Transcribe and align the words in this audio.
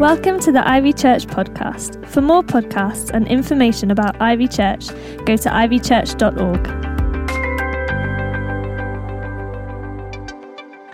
Welcome 0.00 0.40
to 0.40 0.50
the 0.50 0.66
Ivy 0.66 0.94
Church 0.94 1.26
podcast. 1.26 2.06
For 2.06 2.22
more 2.22 2.42
podcasts 2.42 3.10
and 3.10 3.28
information 3.28 3.90
about 3.90 4.18
Ivy 4.18 4.48
Church, 4.48 4.88
go 5.26 5.36
to 5.36 5.50
ivychurch.org. 5.50 6.62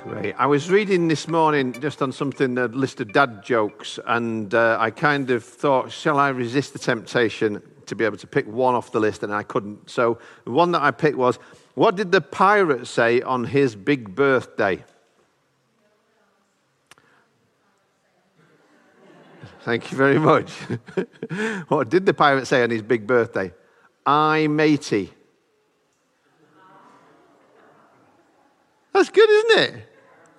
Great. 0.03 0.35
I 0.37 0.47
was 0.47 0.69
reading 0.69 1.07
this 1.07 1.29
morning 1.29 1.73
just 1.75 2.03
on 2.03 2.11
something, 2.11 2.59
a 2.59 2.67
list 2.67 3.01
of 3.01 3.13
dad 3.13 3.45
jokes, 3.45 4.01
and 4.09 4.53
uh, 4.53 4.77
I 4.81 4.91
kind 4.91 5.31
of 5.31 5.45
thought, 5.45 5.93
shall 5.93 6.19
I 6.19 6.31
resist 6.31 6.73
the 6.73 6.81
temptation 6.81 7.63
to 7.87 7.95
be 7.95 8.05
able 8.05 8.17
to 8.17 8.27
pick 8.27 8.49
one 8.49 8.75
off 8.75 8.91
the 8.91 8.99
list, 8.99 9.23
and 9.23 9.33
I 9.33 9.45
couldn't. 9.45 9.89
So 9.89 10.19
the 10.45 10.51
one 10.51 10.73
that 10.73 10.83
I 10.83 10.91
picked 10.91 11.17
was, 11.17 11.39
what 11.75 11.95
did 11.95 12.11
the 12.11 12.21
pirate 12.21 12.89
say 12.89 13.23
on 13.23 13.45
his 13.45 13.77
big 13.77 14.17
birthday? 14.17 14.85
Thank 19.67 19.91
you 19.91 19.99
very 19.99 20.21
much. 20.21 20.53
what 21.67 21.89
did 21.89 22.07
the 22.07 22.15
pirate 22.15 22.47
say 22.47 22.63
on 22.63 22.71
his 22.71 22.83
big 22.83 23.05
birthday? 23.05 23.53
I 24.07 24.47
matey. 24.47 25.13
That's 28.93 29.11
good, 29.11 29.29
isn't 29.29 29.59
it? 29.59 29.75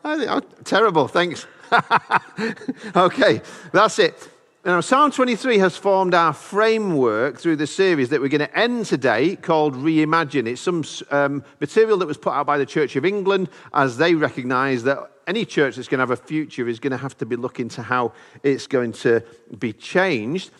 Oh, 0.06 0.40
terrible, 0.64 1.10
thanks. 1.10 1.46
okay, 2.96 3.42
that's 3.74 4.00
it. 4.00 4.30
Now, 4.68 4.82
Psalm 4.82 5.12
23 5.12 5.60
has 5.60 5.78
formed 5.78 6.14
our 6.14 6.34
framework 6.34 7.40
through 7.40 7.56
the 7.56 7.66
series 7.66 8.10
that 8.10 8.20
we're 8.20 8.28
going 8.28 8.40
to 8.40 8.54
end 8.54 8.86
today 8.86 9.38
called 9.38 9.76
Reimagine. 9.76 10.46
It's 10.46 10.60
some 10.60 10.84
um, 11.10 11.42
material 11.62 11.98
that 12.00 12.06
was 12.06 12.18
put 12.18 12.34
out 12.34 12.48
by 12.48 12.58
the 12.58 12.66
Church 12.66 12.98
of 12.98 13.06
England 13.06 13.48
as 13.74 13.96
they 13.96 14.14
recognize 14.14 14.84
that 14.84 15.10
any 15.26 15.46
church 15.46 15.78
that's 15.78 15.88
going 15.88 16.00
to 16.00 16.02
have 16.02 16.12
a 16.12 16.22
future 16.22 16.68
is 16.68 16.82
going 16.82 16.92
to 16.92 16.98
have 16.98 17.18
to 17.20 17.26
be 17.26 17.38
looking 17.38 17.70
to 17.70 17.82
how 17.82 18.12
it's 18.44 18.68
going 18.68 18.92
to 18.92 19.24
be 19.58 19.72
changed 19.72 20.52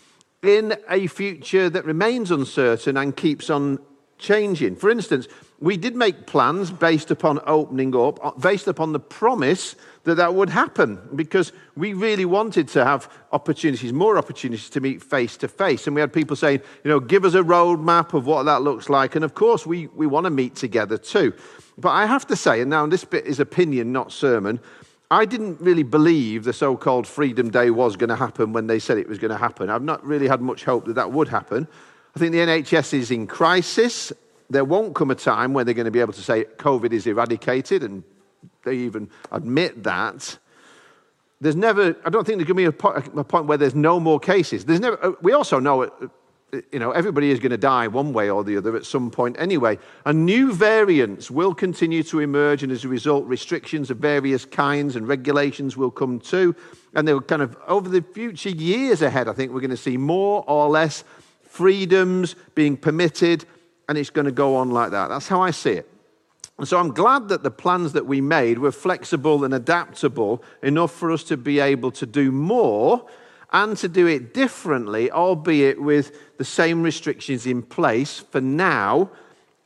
in 0.42 0.78
a 0.90 1.08
future 1.08 1.70
that 1.70 1.84
remains 1.84 2.32
uncertain 2.32 2.96
and 2.96 3.18
keeps 3.18 3.50
on 3.50 3.78
changing. 4.18 4.76
For 4.76 4.90
instance, 4.90 5.28
we 5.60 5.76
did 5.78 5.96
make 5.96 6.28
plans 6.28 6.70
based 6.72 7.10
upon 7.10 7.40
opening 7.48 7.96
up, 7.96 8.24
uh, 8.24 8.32
based 8.32 8.68
upon 8.68 8.94
the 8.94 9.00
promise 9.00 9.76
that 10.04 10.16
that 10.16 10.36
would 10.36 10.50
happen, 10.50 11.00
because 11.16 11.52
we 11.76 11.94
really 11.94 12.26
wanted 12.26 12.68
to 12.70 12.86
have 12.86 13.12
opportunities, 13.32 13.92
more 13.92 14.18
opportunities 14.18 14.70
to 14.70 14.80
meet 14.80 15.02
face 15.02 15.36
to 15.38 15.48
face. 15.48 15.88
And 15.88 15.96
we 15.96 16.02
had 16.02 16.14
people 16.14 16.36
saying, 16.36 16.62
you 16.84 16.90
know, 16.90 17.00
give 17.00 17.26
us 17.26 17.34
a 17.34 17.42
roadmap 17.42 18.14
of 18.14 18.26
what 18.26 18.44
that 18.44 18.62
looks 18.62 18.90
like. 18.90 19.16
And 19.16 19.26
of 19.26 19.34
course, 19.34 19.66
we, 19.66 19.88
we 19.88 20.06
want 20.06 20.26
to 20.26 20.30
meet 20.30 20.56
together 20.56 20.98
too. 20.98 21.34
But 21.78 21.90
I 21.90 22.06
have 22.06 22.26
to 22.28 22.36
say, 22.36 22.62
and 22.62 22.70
now 22.70 22.86
this 22.86 23.04
bit 23.04 23.26
is 23.26 23.40
opinion, 23.40 23.92
not 23.92 24.12
sermon, 24.12 24.60
I 25.10 25.26
didn't 25.26 25.62
really 25.62 25.84
believe 25.84 26.44
the 26.44 26.54
so 26.54 26.76
called 26.76 27.08
Freedom 27.08 27.50
Day 27.50 27.70
was 27.70 27.96
going 27.96 28.10
to 28.10 28.16
happen 28.16 28.52
when 28.52 28.68
they 28.68 28.78
said 28.78 28.98
it 28.98 29.08
was 29.08 29.20
going 29.20 29.32
to 29.32 29.38
happen. 29.38 29.70
I've 29.70 29.84
not 29.84 30.04
really 30.06 30.28
had 30.28 30.42
much 30.42 30.66
hope 30.66 30.86
that 30.86 30.94
that 30.96 31.12
would 31.12 31.30
happen. 31.30 31.68
I 32.18 32.20
think 32.20 32.32
the 32.32 32.40
NHS 32.40 32.96
is 32.96 33.12
in 33.12 33.28
crisis. 33.28 34.12
There 34.50 34.66
won't 34.66 34.96
come 34.96 35.12
a 35.12 35.16
time 35.16 35.54
when 35.54 35.68
they're 35.68 35.76
going 35.76 35.86
to 35.86 35.92
be 35.92 36.00
able 36.00 36.14
to 36.14 36.22
say 36.24 36.46
COVID 36.46 36.92
is 36.92 37.06
eradicated, 37.06 37.84
and 37.84 38.04
they 38.64 38.74
even 38.74 39.12
admit 39.32 39.84
that. 39.84 40.40
There's 41.40 41.56
never, 41.56 41.96
I 42.04 42.10
don't 42.10 42.26
think 42.26 42.40
there's 42.40 42.48
going 42.48 42.66
to 42.66 42.72
be 42.72 43.20
a, 43.20 43.24
point 43.24 43.46
where 43.46 43.60
there's 43.60 43.76
no 43.76 44.00
more 44.00 44.20
cases. 44.20 44.66
There's 44.66 44.80
never, 44.80 44.98
uh, 45.06 45.12
we 45.22 45.34
also 45.34 45.60
know 45.60 45.84
uh, 45.84 45.90
you 46.72 46.80
know, 46.80 46.90
everybody 46.90 47.30
is 47.30 47.38
going 47.38 47.52
to 47.52 47.58
die 47.58 47.88
one 47.88 48.14
way 48.14 48.32
or 48.32 48.44
the 48.44 48.58
other 48.58 48.76
at 48.76 48.88
some 48.88 49.12
point 49.12 49.36
anyway. 49.38 49.78
And 50.04 50.26
new 50.26 50.54
variants 50.54 51.30
will 51.30 51.54
continue 51.54 52.02
to 52.02 52.20
emerge, 52.20 52.64
and 52.64 52.72
as 52.72 52.84
a 52.84 52.88
result, 52.88 53.26
restrictions 53.28 53.92
of 53.92 53.98
various 54.00 54.44
kinds 54.44 54.96
and 54.96 55.08
regulations 55.08 55.78
will 55.78 55.92
come 55.92 56.20
too. 56.20 56.56
And 56.96 57.08
they'll 57.08 57.22
kind 57.22 57.44
of, 57.44 57.56
over 57.68 57.88
the 57.88 58.02
future 58.02 58.50
years 58.50 59.04
ahead, 59.04 59.28
I 59.28 59.34
think 59.34 59.52
we're 59.52 59.62
going 59.62 59.70
to 59.70 59.78
see 59.78 59.98
more 59.98 60.44
or 60.48 60.68
less 60.68 61.04
freedoms 61.58 62.36
being 62.54 62.78
permitted, 62.78 63.44
and 63.90 63.98
it's 63.98 64.12
going 64.12 64.26
to 64.26 64.32
go 64.32 64.56
on 64.58 64.70
like 64.70 64.92
that. 64.92 65.08
That's 65.08 65.28
how 65.28 65.42
I 65.42 65.50
see 65.50 65.72
it. 65.72 65.90
And 66.60 66.68
so 66.68 66.78
I'm 66.78 66.94
glad 66.94 67.30
that 67.30 67.42
the 67.42 67.50
plans 67.50 67.94
that 67.94 68.06
we 68.06 68.22
made 68.22 68.60
were 68.60 68.72
flexible 68.72 69.44
and 69.44 69.56
adaptable 69.56 70.44
enough 70.62 70.92
for 70.92 71.12
us 71.12 71.24
to 71.24 71.36
be 71.36 71.60
able 71.60 71.90
to 71.94 72.06
do 72.06 72.32
more 72.32 73.08
and 73.52 73.76
to 73.78 73.88
do 73.88 74.06
it 74.06 74.36
differently, 74.36 75.10
albeit 75.10 75.82
with 75.82 76.38
the 76.38 76.46
same 76.46 76.84
restrictions 76.84 77.48
in 77.48 77.64
place 77.64 78.20
for 78.20 78.40
now. 78.40 79.10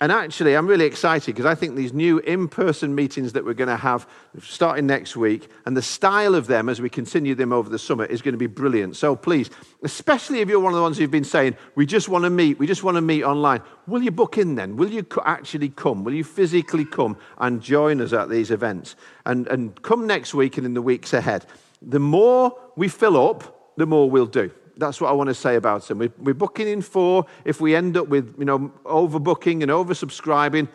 And 0.01 0.11
actually, 0.11 0.55
I'm 0.55 0.65
really 0.65 0.85
excited 0.85 1.27
because 1.27 1.45
I 1.45 1.53
think 1.53 1.75
these 1.75 1.93
new 1.93 2.17
in 2.17 2.47
person 2.47 2.95
meetings 2.95 3.33
that 3.33 3.45
we're 3.45 3.53
going 3.53 3.69
to 3.69 3.77
have 3.77 4.07
starting 4.41 4.87
next 4.87 5.15
week 5.15 5.47
and 5.67 5.77
the 5.77 5.83
style 5.83 6.33
of 6.33 6.47
them 6.47 6.69
as 6.69 6.81
we 6.81 6.89
continue 6.89 7.35
them 7.35 7.53
over 7.53 7.69
the 7.69 7.77
summer 7.77 8.05
is 8.05 8.23
going 8.23 8.33
to 8.33 8.39
be 8.39 8.47
brilliant. 8.47 8.95
So 8.95 9.15
please, 9.15 9.51
especially 9.83 10.39
if 10.39 10.49
you're 10.49 10.59
one 10.59 10.73
of 10.73 10.77
the 10.77 10.81
ones 10.81 10.97
who've 10.97 11.11
been 11.11 11.23
saying, 11.23 11.55
we 11.75 11.85
just 11.85 12.09
want 12.09 12.23
to 12.23 12.31
meet, 12.31 12.57
we 12.57 12.65
just 12.65 12.83
want 12.83 12.95
to 12.95 13.01
meet 13.01 13.23
online, 13.23 13.61
will 13.85 14.01
you 14.01 14.09
book 14.09 14.39
in 14.39 14.55
then? 14.55 14.75
Will 14.75 14.89
you 14.89 15.05
actually 15.23 15.69
come? 15.69 16.03
Will 16.03 16.15
you 16.15 16.23
physically 16.23 16.83
come 16.83 17.15
and 17.37 17.61
join 17.61 18.01
us 18.01 18.11
at 18.11 18.27
these 18.27 18.49
events? 18.49 18.95
And, 19.27 19.47
and 19.49 19.79
come 19.83 20.07
next 20.07 20.33
week 20.33 20.57
and 20.57 20.65
in 20.65 20.73
the 20.73 20.81
weeks 20.81 21.13
ahead. 21.13 21.45
The 21.79 21.99
more 21.99 22.57
we 22.75 22.87
fill 22.87 23.29
up, 23.29 23.75
the 23.77 23.85
more 23.85 24.09
we'll 24.09 24.25
do. 24.25 24.49
That's 24.77 24.99
what 25.01 25.09
I 25.09 25.13
want 25.13 25.27
to 25.29 25.33
say 25.33 25.55
about 25.55 25.87
them. 25.87 25.99
We're 26.17 26.33
booking 26.33 26.67
in 26.67 26.81
for, 26.81 27.25
if 27.45 27.61
we 27.61 27.75
end 27.75 27.97
up 27.97 28.07
with, 28.07 28.35
you 28.37 28.45
know, 28.45 28.71
overbooking 28.85 29.61
and 29.61 29.71
oversubscribing, 29.71 30.67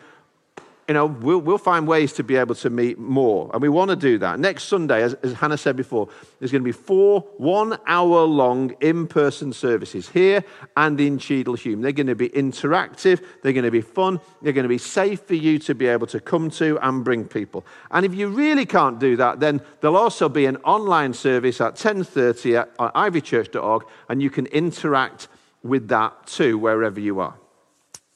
you 0.87 0.93
know, 0.93 1.05
we'll, 1.05 1.39
we'll 1.39 1.57
find 1.57 1.85
ways 1.85 2.13
to 2.13 2.23
be 2.23 2.37
able 2.37 2.55
to 2.55 2.69
meet 2.69 2.97
more. 2.97 3.49
And 3.51 3.61
we 3.61 3.67
want 3.67 3.89
to 3.89 3.95
do 3.97 4.17
that. 4.19 4.39
Next 4.39 4.65
Sunday, 4.65 5.03
as, 5.03 5.15
as 5.15 5.33
Hannah 5.33 5.57
said 5.57 5.75
before, 5.75 6.07
there's 6.39 6.51
going 6.51 6.61
to 6.61 6.65
be 6.65 6.71
four 6.71 7.21
one 7.37 7.77
hour 7.87 8.21
long 8.21 8.73
in 8.79 9.05
person 9.05 9.51
services 9.51 10.07
here 10.07 10.45
and 10.77 10.99
in 11.01 11.17
Cheadle 11.17 11.55
Hulme. 11.55 11.81
They're 11.81 11.91
going 11.91 12.07
to 12.07 12.15
be 12.15 12.29
interactive, 12.29 13.21
they're 13.43 13.51
going 13.51 13.65
to 13.65 13.71
be 13.71 13.81
fun, 13.81 14.21
they're 14.41 14.53
going 14.53 14.63
to 14.63 14.69
be 14.69 14.77
safe 14.77 15.19
for 15.21 15.35
you 15.35 15.59
to 15.59 15.75
be 15.75 15.87
able 15.87 16.07
to 16.07 16.21
come 16.21 16.49
to 16.51 16.79
and 16.81 17.03
bring 17.03 17.25
people. 17.25 17.65
And 17.91 18.05
if 18.05 18.15
you 18.15 18.29
really 18.29 18.65
can't 18.65 18.97
do 18.97 19.17
that, 19.17 19.41
then 19.41 19.61
there'll 19.81 19.97
also 19.97 20.29
be 20.29 20.45
an 20.45 20.55
online 20.57 21.13
service 21.13 21.59
at 21.59 21.75
10.30 21.75 22.61
at, 22.61 22.69
at 22.79 22.93
ivychurch.org, 22.93 23.83
and 24.07 24.21
you 24.21 24.29
can 24.29 24.45
interact 24.47 25.27
with 25.63 25.89
that 25.89 26.27
too, 26.27 26.57
wherever 26.57 26.99
you 26.99 27.19
are. 27.19 27.35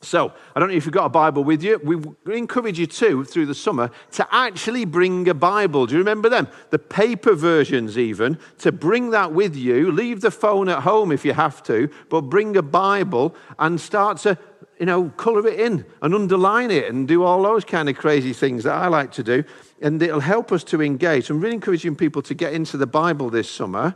So, 0.04 0.34
I 0.56 0.60
don't 0.60 0.70
know 0.70 0.76
if 0.76 0.86
you've 0.86 0.94
got 0.94 1.06
a 1.06 1.10
Bible 1.10 1.44
with 1.44 1.62
you. 1.62 1.80
We 1.84 2.36
encourage 2.36 2.80
you 2.80 2.88
to, 2.88 3.24
through 3.24 3.46
the 3.46 3.54
summer, 3.54 3.92
to 4.14 4.28
actually 4.32 4.86
bring 4.86 5.30
a 5.30 5.36
Bible. 5.36 5.86
Do 5.86 5.94
you 5.94 6.00
remember 6.00 6.28
them? 6.28 6.48
The 6.72 6.80
paper 6.80 7.36
versions, 7.36 8.00
even, 8.00 8.40
to 8.60 8.72
bring 8.72 9.12
that 9.12 9.32
with 9.32 9.56
you. 9.56 9.92
Leave 9.92 10.22
the 10.22 10.32
phone 10.32 10.70
at 10.70 10.80
home 10.80 11.12
if 11.12 11.24
you 11.24 11.34
have 11.34 11.62
to, 11.64 11.88
but 12.10 12.22
bring 12.22 12.58
a 12.58 12.64
Bible 12.64 13.36
and 13.60 13.80
start 13.80 14.18
to, 14.20 14.40
you 14.80 14.88
know, 14.88 15.10
colour 15.18 15.48
it 15.48 15.60
in 15.60 15.86
and 16.02 16.16
underline 16.16 16.72
it 16.72 16.90
and 16.90 17.08
do 17.08 17.24
all 17.24 17.44
those 17.44 17.64
kind 17.64 17.88
of 17.88 17.96
crazy 17.96 18.34
things 18.34 18.64
that 18.64 18.74
I 18.74 18.88
like 18.88 19.12
to 19.14 19.24
do. 19.24 19.44
And 19.84 20.02
it'll 20.02 20.20
help 20.20 20.52
us 20.52 20.64
to 20.66 20.82
engage. 20.82 21.30
I'm 21.30 21.40
really 21.40 21.54
encouraging 21.54 21.96
people 21.96 22.24
to 22.24 22.34
get 22.34 22.54
into 22.54 22.76
the 22.76 22.88
Bible 22.88 23.30
this 23.30 23.50
summer. 23.50 23.96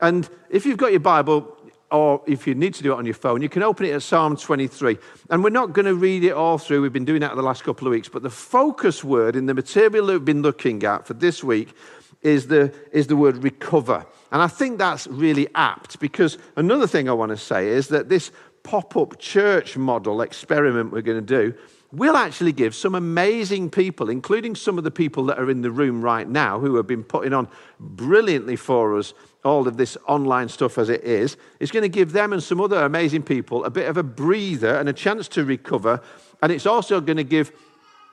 And 0.00 0.28
if 0.48 0.64
you've 0.64 0.78
got 0.78 0.92
your 0.92 1.00
Bible, 1.00 1.56
or 1.92 2.22
if 2.26 2.46
you 2.46 2.54
need 2.54 2.74
to 2.74 2.82
do 2.82 2.92
it 2.92 2.96
on 2.96 3.04
your 3.04 3.14
phone, 3.14 3.42
you 3.42 3.48
can 3.48 3.62
open 3.62 3.86
it 3.86 3.92
at 3.92 4.02
Psalm 4.02 4.36
23. 4.36 4.98
And 5.30 5.44
we're 5.44 5.50
not 5.50 5.74
going 5.74 5.84
to 5.86 5.94
read 5.94 6.24
it 6.24 6.32
all 6.32 6.56
through. 6.56 6.80
We've 6.80 6.92
been 6.92 7.04
doing 7.04 7.20
that 7.20 7.36
the 7.36 7.42
last 7.42 7.62
couple 7.64 7.86
of 7.86 7.92
weeks. 7.92 8.08
But 8.08 8.22
the 8.22 8.30
focus 8.30 9.04
word 9.04 9.36
in 9.36 9.46
the 9.46 9.54
material 9.54 10.06
that 10.06 10.12
we've 10.14 10.24
been 10.24 10.42
looking 10.42 10.82
at 10.84 11.06
for 11.06 11.14
this 11.14 11.44
week 11.44 11.74
is 12.22 12.46
the, 12.46 12.72
is 12.92 13.08
the 13.08 13.16
word 13.16 13.42
recover. 13.44 14.06
And 14.30 14.40
I 14.40 14.46
think 14.46 14.78
that's 14.78 15.06
really 15.06 15.48
apt 15.54 16.00
because 16.00 16.38
another 16.56 16.86
thing 16.86 17.08
I 17.08 17.12
want 17.12 17.30
to 17.30 17.36
say 17.36 17.68
is 17.68 17.88
that 17.88 18.08
this 18.08 18.32
pop 18.62 18.96
up 18.96 19.18
church 19.18 19.76
model 19.76 20.22
experiment 20.22 20.92
we're 20.92 21.02
going 21.02 21.24
to 21.24 21.50
do 21.50 21.54
will 21.92 22.16
actually 22.16 22.52
give 22.52 22.74
some 22.74 22.94
amazing 22.94 23.68
people, 23.68 24.08
including 24.08 24.54
some 24.54 24.78
of 24.78 24.84
the 24.84 24.90
people 24.90 25.24
that 25.26 25.38
are 25.38 25.50
in 25.50 25.60
the 25.60 25.70
room 25.70 26.00
right 26.00 26.26
now 26.26 26.58
who 26.58 26.76
have 26.76 26.86
been 26.86 27.04
putting 27.04 27.34
on 27.34 27.46
brilliantly 27.78 28.56
for 28.56 28.96
us 28.96 29.12
all 29.44 29.66
of 29.66 29.76
this 29.76 29.96
online 30.06 30.48
stuff 30.48 30.78
as 30.78 30.88
it 30.88 31.02
is, 31.02 31.36
it's 31.58 31.72
going 31.72 31.82
to 31.82 31.88
give 31.88 32.12
them 32.12 32.32
and 32.32 32.42
some 32.42 32.60
other 32.60 32.84
amazing 32.84 33.22
people 33.22 33.64
a 33.64 33.70
bit 33.70 33.88
of 33.88 33.96
a 33.96 34.02
breather 34.02 34.76
and 34.76 34.88
a 34.88 34.92
chance 34.92 35.28
to 35.28 35.44
recover. 35.44 36.00
And 36.40 36.52
it's 36.52 36.66
also 36.66 37.00
going 37.00 37.16
to 37.16 37.24
give 37.24 37.52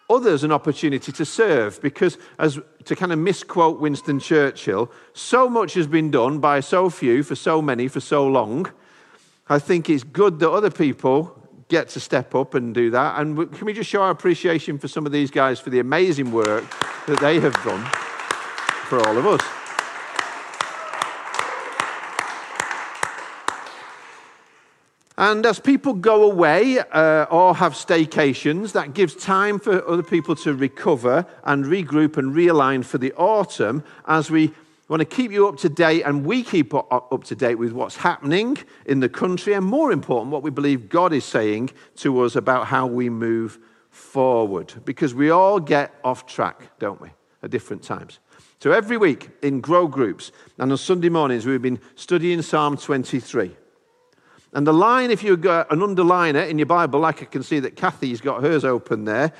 others 0.10 0.44
an 0.44 0.52
opportunity 0.52 1.12
to 1.12 1.26
serve 1.26 1.80
because, 1.81 2.18
as 2.40 2.60
to 2.86 2.96
kind 2.96 3.12
of 3.12 3.20
misquote 3.20 3.80
Winston 3.80 4.20
Churchill, 4.20 4.92
so 5.14 5.48
much 5.48 5.76
has 5.76 5.86
been 5.86 6.10
done 6.10 6.40
by 6.40 6.60
so 6.60 6.90
few 6.90 7.22
for 7.22 7.36
so 7.36 7.62
many 7.62 7.88
for 7.88 8.00
so 8.00 8.26
long. 8.28 8.72
I 9.48 9.60
think 9.60 9.90
it's 9.90 10.04
good 10.04 10.40
that 10.40 10.50
other 10.50 10.72
people 10.72 11.36
get 11.70 11.90
to 11.90 12.00
step 12.00 12.34
up 12.34 12.56
and 12.56 12.74
do 12.74 12.90
that. 12.92 13.20
And 13.20 13.52
can 13.54 13.66
we 13.66 13.74
just 13.74 13.90
show 13.90 14.02
our 14.02 14.10
appreciation 14.10 14.80
for 14.80 14.88
some 14.88 15.06
of 15.06 15.12
these 15.12 15.30
guys 15.30 15.60
for 15.60 15.70
the 15.70 15.80
amazing 15.80 16.31
work 16.31 16.64
that 17.06 17.20
they 17.20 17.40
have 17.40 17.54
done 17.64 17.86
for 18.88 19.00
all 19.08 19.18
of 19.18 19.28
us? 19.28 19.58
And 25.19 25.45
as 25.45 25.60
people 25.60 25.95
go 25.95 26.24
away 26.24 26.80
uh, 26.80 27.25
or 27.30 27.54
have 27.54 27.74
staycations, 27.74 28.71
that 28.71 28.94
gives 28.94 29.13
time 29.16 29.60
for 29.60 29.86
other 29.86 30.01
people 30.01 30.33
to 30.38 30.54
recover 30.54 31.25
and 31.44 31.66
regroup 31.66 32.16
and 32.16 32.33
realign 32.33 32.86
for 32.86 33.00
the 33.00 33.12
autumn 33.16 33.83
as 34.07 34.31
we 34.31 34.54
want 34.88 35.01
to 35.01 35.06
keep 35.06 35.33
you 35.33 35.45
up 35.45 35.57
to 35.57 35.68
date, 35.68 36.04
and 36.04 36.25
we 36.25 36.42
keep 36.42 36.74
up 36.74 37.25
to 37.25 37.36
date 37.36 37.56
with 37.56 37.74
what's 37.74 37.98
happening 37.98 38.60
in 38.86 39.01
the 39.01 39.10
country, 39.10 39.51
and 39.51 39.66
more 39.66 39.92
important, 39.92 40.31
what 40.31 40.42
we 40.42 40.51
believe 40.51 40.88
God 40.88 41.12
is 41.12 41.25
saying 41.25 41.71
to 41.98 42.21
us 42.21 42.38
about 42.38 42.68
how 42.68 42.88
we 42.88 43.10
move 43.10 43.60
forward. 43.89 44.74
Because 44.86 45.13
we 45.13 45.31
all 45.31 45.60
get 45.60 45.94
off 46.01 46.27
track, 46.27 46.80
don't 46.80 47.01
we, 47.01 47.10
at 47.44 47.51
different 47.51 47.83
times. 47.83 48.19
So 48.62 48.71
every 48.71 48.95
week 48.95 49.30
in 49.42 49.60
grow 49.60 49.86
groups 49.86 50.31
and 50.57 50.71
on 50.71 50.77
Sunday 50.77 51.10
mornings, 51.10 51.45
we've 51.45 51.62
been 51.62 51.81
studying 51.95 52.42
Psalm 52.42 52.77
23. 52.77 53.57
And 54.54 54.66
the 54.66 54.74
line, 54.74 55.12
if 55.12 55.24
you've 55.24 55.42
got 55.42 55.72
an 55.72 55.80
underliner 55.80 56.48
in 56.48 56.57
your 56.57 56.66
Bible, 56.66 57.00
like 57.00 57.22
I 57.22 57.25
can 57.25 57.44
see 57.44 57.60
that 57.60 57.75
Kathy's 57.75 58.22
got 58.22 58.42
hers 58.42 58.66
open 58.66 59.06
there, 59.06 59.31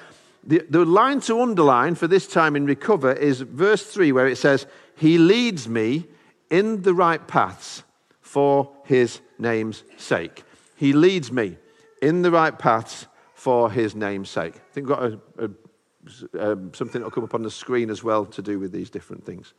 the, 0.44 0.66
the 0.70 0.86
line 0.86 1.20
to 1.22 1.42
underline 1.42 1.96
for 1.96 2.08
this 2.08 2.28
time 2.28 2.56
in 2.56 2.66
recover 2.66 3.12
is 3.12 3.42
verse 3.42 3.84
3, 3.86 4.12
where 4.12 4.28
it 4.28 4.38
says, 4.38 4.68
He 4.96 5.18
leads 5.18 5.68
me 5.68 6.06
in 6.50 6.82
the 6.84 6.94
right 6.94 7.26
paths 7.28 7.84
for 8.22 8.72
his 8.86 9.20
name's 9.38 9.84
sake. 9.98 10.44
He 10.76 10.94
leads 10.94 11.32
me 11.32 11.58
in 12.02 12.22
the 12.22 12.32
right 12.32 12.58
paths 12.58 13.08
for 13.34 13.72
his 13.72 13.96
name's 13.96 14.30
sake. 14.30 14.56
I 14.56 14.74
think 14.74 14.88
we've 14.88 14.98
got 14.98 15.04
a, 15.04 15.20
a, 15.40 16.52
um, 16.52 16.74
something 16.74 17.02
that 17.02 17.06
will 17.06 17.12
come 17.12 17.24
up 17.24 17.34
on 17.34 17.44
the 17.44 17.52
screen 17.52 17.90
as 17.90 18.04
well 18.04 18.26
to 18.26 18.42
do 18.42 18.60
with 18.60 18.72
these 18.72 18.90
different 18.90 19.26
things. 19.26 19.54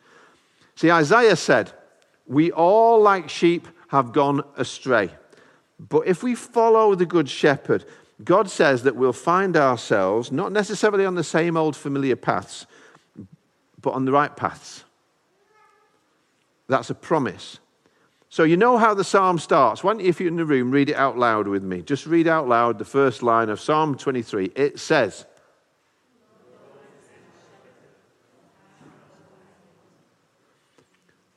See, 0.77 0.91
Isaiah 0.91 1.37
said, 1.37 1.73
We 2.27 2.53
all, 2.53 3.03
like 3.03 3.29
sheep, 3.29 3.69
have 3.89 4.13
gone 4.13 4.43
astray. 4.57 5.11
But 5.89 6.07
if 6.07 6.23
we 6.23 6.35
follow 6.35 6.95
the 6.95 7.07
Good 7.07 7.29
Shepherd, 7.29 7.87
God 8.23 8.51
says 8.51 8.83
that 8.83 8.97
we'll 8.97 9.15
find 9.15 9.57
ourselves 9.57 10.31
not 10.31 10.53
necessarily 10.53 11.07
on 11.07 11.15
the 11.15 11.25
same 11.25 11.57
old 11.57 11.75
familiar 11.75 12.17
paths, 12.17 12.67
but 13.81 13.95
on 13.95 14.05
the 14.05 14.13
right 14.13 14.37
paths. 14.37 14.85
That's 16.69 16.91
a 16.91 16.95
promise. 16.95 17.59
So, 18.29 18.45
you 18.45 18.57
know 18.57 18.77
how 18.77 18.95
the 18.95 19.03
psalm 19.03 19.39
starts. 19.39 19.83
Why 19.83 19.93
don't 19.93 20.03
you, 20.03 20.09
if 20.09 20.21
you're 20.21 20.29
in 20.29 20.37
the 20.37 20.45
room, 20.45 20.71
read 20.71 20.91
it 20.91 20.97
out 20.97 21.19
loud 21.19 21.49
with 21.49 21.65
me? 21.65 21.83
Just 21.83 22.07
read 22.07 22.29
out 22.29 22.47
loud 22.47 22.79
the 22.79 22.85
first 22.85 23.23
line 23.23 23.49
of 23.49 23.59
Psalm 23.59 23.97
23. 23.97 24.53
It 24.55 24.79
says, 24.79 25.25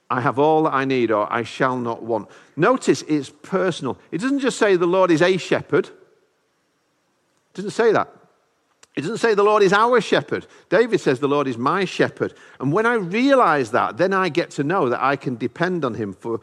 I 0.09 0.21
have 0.21 0.37
all 0.37 0.63
that 0.63 0.73
I 0.73 0.85
need, 0.85 1.11
or 1.11 1.31
I 1.31 1.43
shall 1.43 1.77
not 1.77 2.03
want. 2.03 2.29
Notice 2.55 3.01
it's 3.03 3.31
personal. 3.41 3.97
It 4.11 4.21
doesn't 4.21 4.39
just 4.39 4.57
say 4.57 4.75
the 4.75 4.85
Lord 4.85 5.11
is 5.11 5.21
a 5.21 5.37
shepherd, 5.37 5.87
it 5.87 7.53
doesn't 7.53 7.71
say 7.71 7.91
that. 7.91 8.09
It 8.95 9.01
doesn't 9.01 9.17
say 9.17 9.33
the 9.33 9.43
Lord 9.43 9.63
is 9.63 9.73
our 9.73 9.99
shepherd. 10.01 10.45
David 10.69 11.01
says 11.01 11.19
the 11.19 11.27
Lord 11.27 11.47
is 11.47 11.57
my 11.57 11.83
shepherd. 11.83 12.35
And 12.59 12.71
when 12.71 12.85
I 12.85 12.93
realize 12.93 13.71
that, 13.71 13.97
then 13.97 14.13
I 14.13 14.29
get 14.29 14.51
to 14.51 14.63
know 14.63 14.89
that 14.89 15.01
I 15.01 15.15
can 15.15 15.35
depend 15.35 15.83
on 15.83 15.95
him 15.95 16.13
for 16.13 16.41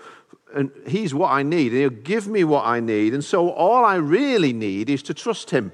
and 0.54 0.70
he's 0.86 1.14
what 1.14 1.30
I 1.30 1.42
need, 1.42 1.72
and 1.72 1.80
he'll 1.80 1.90
give 1.90 2.26
me 2.26 2.44
what 2.44 2.66
I 2.66 2.80
need. 2.80 3.14
And 3.14 3.24
so 3.24 3.50
all 3.50 3.84
I 3.84 3.96
really 3.96 4.52
need 4.52 4.90
is 4.90 5.02
to 5.04 5.14
trust 5.14 5.50
him. 5.50 5.72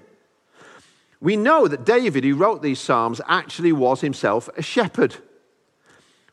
We 1.20 1.36
know 1.36 1.66
that 1.66 1.84
David, 1.84 2.24
who 2.24 2.34
wrote 2.34 2.62
these 2.62 2.78
Psalms, 2.78 3.20
actually 3.26 3.72
was 3.72 4.00
himself 4.00 4.48
a 4.56 4.62
shepherd. 4.62 5.16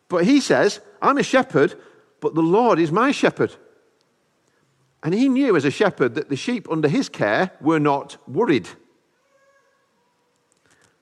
But 0.09 0.25
he 0.25 0.41
says, 0.41 0.81
I'm 1.03 1.17
a 1.17 1.23
shepherd, 1.23 1.75
but 2.21 2.33
the 2.33 2.41
Lord 2.41 2.79
is 2.79 2.91
my 2.91 3.11
shepherd. 3.11 3.53
And 5.03 5.13
he 5.13 5.27
knew 5.27 5.55
as 5.57 5.65
a 5.65 5.71
shepherd 5.71 6.15
that 6.15 6.29
the 6.29 6.37
sheep 6.37 6.71
under 6.71 6.87
his 6.87 7.09
care 7.09 7.51
were 7.59 7.79
not 7.79 8.17
worried 8.27 8.69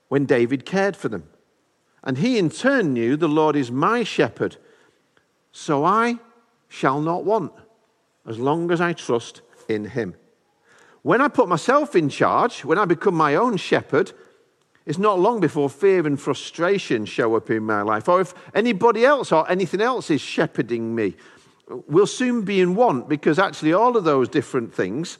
when 0.08 0.26
David 0.26 0.66
cared 0.66 0.96
for 0.96 1.08
them. 1.08 1.30
And 2.02 2.18
he 2.18 2.36
in 2.36 2.50
turn 2.50 2.92
knew 2.92 3.16
the 3.16 3.28
Lord 3.28 3.54
is 3.54 3.70
my 3.70 4.02
shepherd, 4.02 4.56
so 5.52 5.84
I 5.84 6.18
shall 6.68 7.00
not 7.00 7.24
want 7.24 7.52
as 8.26 8.38
long 8.38 8.72
as 8.72 8.80
I 8.80 8.92
trust 8.92 9.40
in 9.68 9.84
him. 9.84 10.16
When 11.02 11.20
I 11.20 11.28
put 11.28 11.48
myself 11.48 11.94
in 11.94 12.08
charge, 12.08 12.64
when 12.64 12.78
I 12.78 12.84
become 12.84 13.14
my 13.14 13.36
own 13.36 13.56
shepherd, 13.56 14.12
it's 14.84 14.98
not 14.98 15.18
long 15.18 15.40
before 15.40 15.70
fear 15.70 16.06
and 16.06 16.20
frustration 16.20 17.04
show 17.04 17.36
up 17.36 17.50
in 17.50 17.64
my 17.64 17.82
life. 17.82 18.08
Or 18.08 18.20
if 18.20 18.34
anybody 18.54 19.04
else 19.04 19.30
or 19.30 19.48
anything 19.50 19.80
else 19.80 20.10
is 20.10 20.20
shepherding 20.20 20.94
me, 20.94 21.14
we'll 21.86 22.06
soon 22.06 22.42
be 22.42 22.60
in 22.60 22.74
want 22.74 23.08
because 23.08 23.38
actually 23.38 23.72
all 23.72 23.96
of 23.96 24.04
those 24.04 24.28
different 24.28 24.74
things 24.74 25.18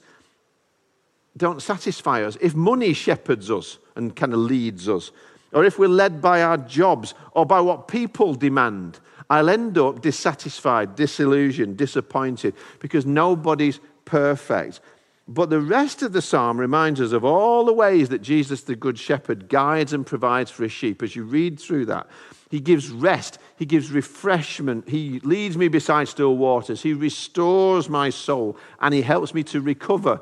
don't 1.37 1.61
satisfy 1.61 2.23
us. 2.23 2.37
If 2.41 2.55
money 2.55 2.93
shepherds 2.93 3.49
us 3.49 3.79
and 3.95 4.15
kind 4.15 4.33
of 4.33 4.39
leads 4.39 4.89
us, 4.89 5.11
or 5.51 5.63
if 5.63 5.79
we're 5.79 5.87
led 5.87 6.21
by 6.21 6.41
our 6.41 6.57
jobs 6.57 7.13
or 7.31 7.45
by 7.45 7.61
what 7.61 7.87
people 7.87 8.33
demand, 8.33 8.99
I'll 9.29 9.49
end 9.49 9.77
up 9.77 10.01
dissatisfied, 10.01 10.95
disillusioned, 10.95 11.77
disappointed 11.77 12.53
because 12.79 13.05
nobody's 13.05 13.79
perfect. 14.05 14.81
But 15.27 15.49
the 15.49 15.61
rest 15.61 16.01
of 16.01 16.11
the 16.11 16.21
psalm 16.21 16.59
reminds 16.59 16.99
us 16.99 17.13
of 17.13 17.23
all 17.23 17.63
the 17.63 17.73
ways 17.73 18.09
that 18.09 18.21
Jesus, 18.21 18.61
the 18.61 18.75
Good 18.75 18.99
Shepherd, 18.99 19.47
guides 19.47 19.93
and 19.93 20.05
provides 20.05 20.51
for 20.51 20.63
his 20.63 20.73
sheep. 20.73 21.01
As 21.01 21.15
you 21.15 21.23
read 21.23 21.59
through 21.59 21.85
that, 21.85 22.07
he 22.49 22.59
gives 22.59 22.89
rest, 22.89 23.39
he 23.55 23.65
gives 23.65 23.89
refreshment, 23.89 24.89
he 24.89 25.19
leads 25.21 25.57
me 25.57 25.69
beside 25.69 26.07
still 26.07 26.35
waters, 26.35 26.83
he 26.83 26.93
restores 26.93 27.89
my 27.89 28.09
soul, 28.09 28.57
and 28.79 28.93
he 28.93 29.01
helps 29.01 29.33
me 29.33 29.43
to 29.43 29.61
recover 29.61 30.19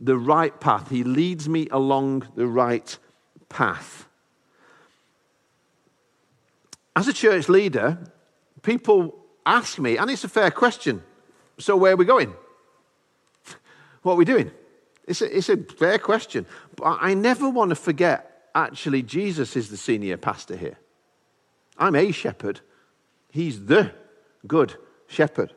the 0.00 0.16
right 0.16 0.58
path. 0.60 0.88
He 0.88 1.02
leads 1.02 1.48
me 1.48 1.68
along 1.70 2.28
the 2.36 2.46
right 2.46 2.96
path. 3.48 4.06
As 6.96 7.08
a 7.08 7.12
church 7.12 7.48
leader, 7.48 7.98
people 8.62 9.18
ask 9.44 9.78
me, 9.78 9.96
and 9.98 10.10
it's 10.10 10.24
a 10.24 10.28
fair 10.28 10.50
question 10.50 11.02
so 11.58 11.76
where 11.76 11.92
are 11.92 11.96
we 11.96 12.04
going? 12.04 12.34
What 14.04 14.12
are 14.12 14.16
we 14.16 14.24
doing? 14.24 14.52
It's 15.08 15.20
a, 15.20 15.36
it's 15.36 15.48
a 15.48 15.56
fair 15.56 15.98
question. 15.98 16.46
But 16.76 16.98
I 17.00 17.14
never 17.14 17.48
want 17.48 17.70
to 17.70 17.74
forget 17.74 18.48
actually, 18.54 19.02
Jesus 19.02 19.56
is 19.56 19.68
the 19.68 19.76
senior 19.76 20.16
pastor 20.16 20.56
here. 20.56 20.78
I'm 21.76 21.96
a 21.96 22.12
shepherd, 22.12 22.60
he's 23.32 23.66
the 23.66 23.90
good 24.46 24.76
shepherd. 25.08 25.52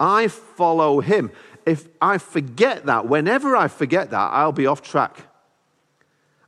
I 0.00 0.28
follow 0.28 1.00
him 1.00 1.30
if 1.66 1.88
I 2.00 2.18
forget 2.18 2.86
that, 2.86 3.08
whenever 3.08 3.56
I 3.56 3.68
forget 3.68 4.10
that, 4.10 4.30
I'll 4.32 4.52
be 4.52 4.66
off 4.66 4.82
track. 4.82 5.28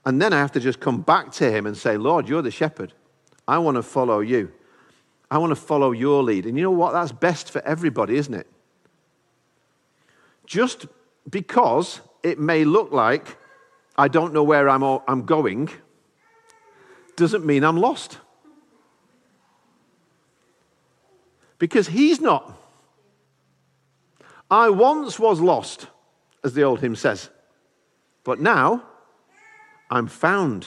And 0.05 0.21
then 0.21 0.33
I 0.33 0.39
have 0.39 0.53
to 0.53 0.61
just 0.61 0.79
come 0.79 1.01
back 1.01 1.33
to 1.33 1.51
him 1.51 1.67
and 1.67 1.77
say, 1.77 1.97
Lord, 1.97 2.29
you're 2.29 2.43
the 2.43 2.51
shepherd. 2.51 2.93
I 3.49 3.59
want 3.59 3.77
to 3.77 3.83
follow 3.83 4.21
you. 4.21 4.53
I 5.31 5.39
want 5.39 5.51
to 5.51 5.57
follow 5.57 5.93
your 5.93 6.23
lead. 6.23 6.47
And 6.47 6.57
you 6.57 6.63
know 6.63 6.71
what? 6.71 6.93
That's 6.93 7.13
best 7.13 7.51
for 7.51 7.61
everybody, 7.63 8.17
isn't 8.17 8.35
it? 8.35 8.47
Just 10.45 10.87
because 11.29 12.01
it 12.23 12.39
may 12.39 12.65
look 12.65 12.93
like 12.93 13.37
I 13.97 14.09
don't 14.09 14.33
know 14.33 14.43
where 14.43 14.69
I'm, 14.69 14.83
I'm 14.83 15.25
going 15.25 15.71
doesn't 17.17 17.47
mean 17.47 17.65
I'm 17.65 17.79
lost. 17.79 18.19
Because 21.59 21.89
he's 21.89 22.21
not. 22.21 22.53
I 24.51 24.69
once 24.69 25.19
was 25.19 25.41
lost, 25.41 25.87
as 26.45 26.53
the 26.55 26.63
old 26.63 26.81
hymn 26.81 26.95
says, 26.95 27.31
but 28.23 28.39
now 28.39 28.85
I'm 29.91 30.07
found. 30.07 30.67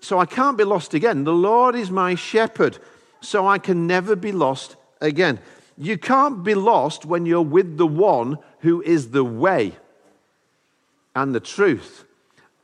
So 0.00 0.18
I 0.18 0.26
can't 0.26 0.58
be 0.58 0.64
lost 0.64 0.94
again. 0.94 1.24
The 1.24 1.32
Lord 1.32 1.74
is 1.74 1.90
my 1.90 2.14
shepherd, 2.16 2.78
so 3.20 3.46
I 3.46 3.58
can 3.58 3.86
never 3.86 4.16
be 4.16 4.32
lost 4.32 4.76
again. 5.00 5.38
You 5.76 5.96
can't 5.96 6.42
be 6.42 6.54
lost 6.54 7.04
when 7.04 7.24
you're 7.24 7.40
with 7.40 7.78
the 7.78 7.86
one 7.86 8.38
who 8.60 8.82
is 8.82 9.10
the 9.10 9.24
way 9.24 9.76
and 11.14 11.34
the 11.34 11.40
truth 11.40 12.04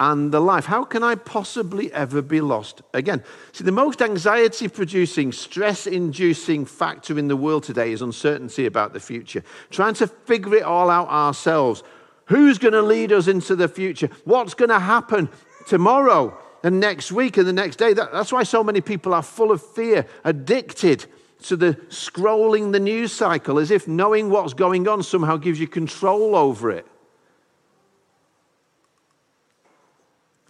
and 0.00 0.32
the 0.32 0.40
life. 0.40 0.64
How 0.66 0.84
can 0.84 1.02
I 1.02 1.14
possibly 1.14 1.92
ever 1.92 2.20
be 2.20 2.40
lost 2.40 2.82
again? 2.92 3.22
See, 3.52 3.64
the 3.64 3.72
most 3.72 4.02
anxiety 4.02 4.68
producing, 4.68 5.32
stress 5.32 5.86
inducing 5.86 6.66
factor 6.66 7.18
in 7.18 7.28
the 7.28 7.36
world 7.36 7.62
today 7.62 7.92
is 7.92 8.02
uncertainty 8.02 8.66
about 8.66 8.92
the 8.92 9.00
future. 9.00 9.44
Trying 9.70 9.94
to 9.94 10.06
figure 10.06 10.56
it 10.56 10.62
all 10.62 10.90
out 10.90 11.08
ourselves. 11.08 11.82
Who's 12.26 12.58
going 12.58 12.72
to 12.72 12.82
lead 12.82 13.12
us 13.12 13.28
into 13.28 13.54
the 13.54 13.68
future? 13.68 14.08
What's 14.24 14.54
going 14.54 14.70
to 14.70 14.80
happen 14.80 15.28
tomorrow 15.66 16.36
and 16.62 16.80
next 16.80 17.12
week 17.12 17.36
and 17.36 17.46
the 17.46 17.52
next 17.52 17.76
day? 17.76 17.92
That, 17.92 18.12
that's 18.12 18.32
why 18.32 18.42
so 18.42 18.64
many 18.64 18.80
people 18.80 19.14
are 19.14 19.22
full 19.22 19.52
of 19.52 19.62
fear, 19.62 20.06
addicted 20.24 21.06
to 21.42 21.56
the 21.56 21.74
scrolling 21.88 22.72
the 22.72 22.80
news 22.80 23.12
cycle 23.12 23.58
as 23.58 23.70
if 23.70 23.86
knowing 23.86 24.30
what's 24.30 24.54
going 24.54 24.88
on 24.88 25.02
somehow 25.02 25.36
gives 25.36 25.60
you 25.60 25.68
control 25.68 26.34
over 26.34 26.70
it. 26.70 26.86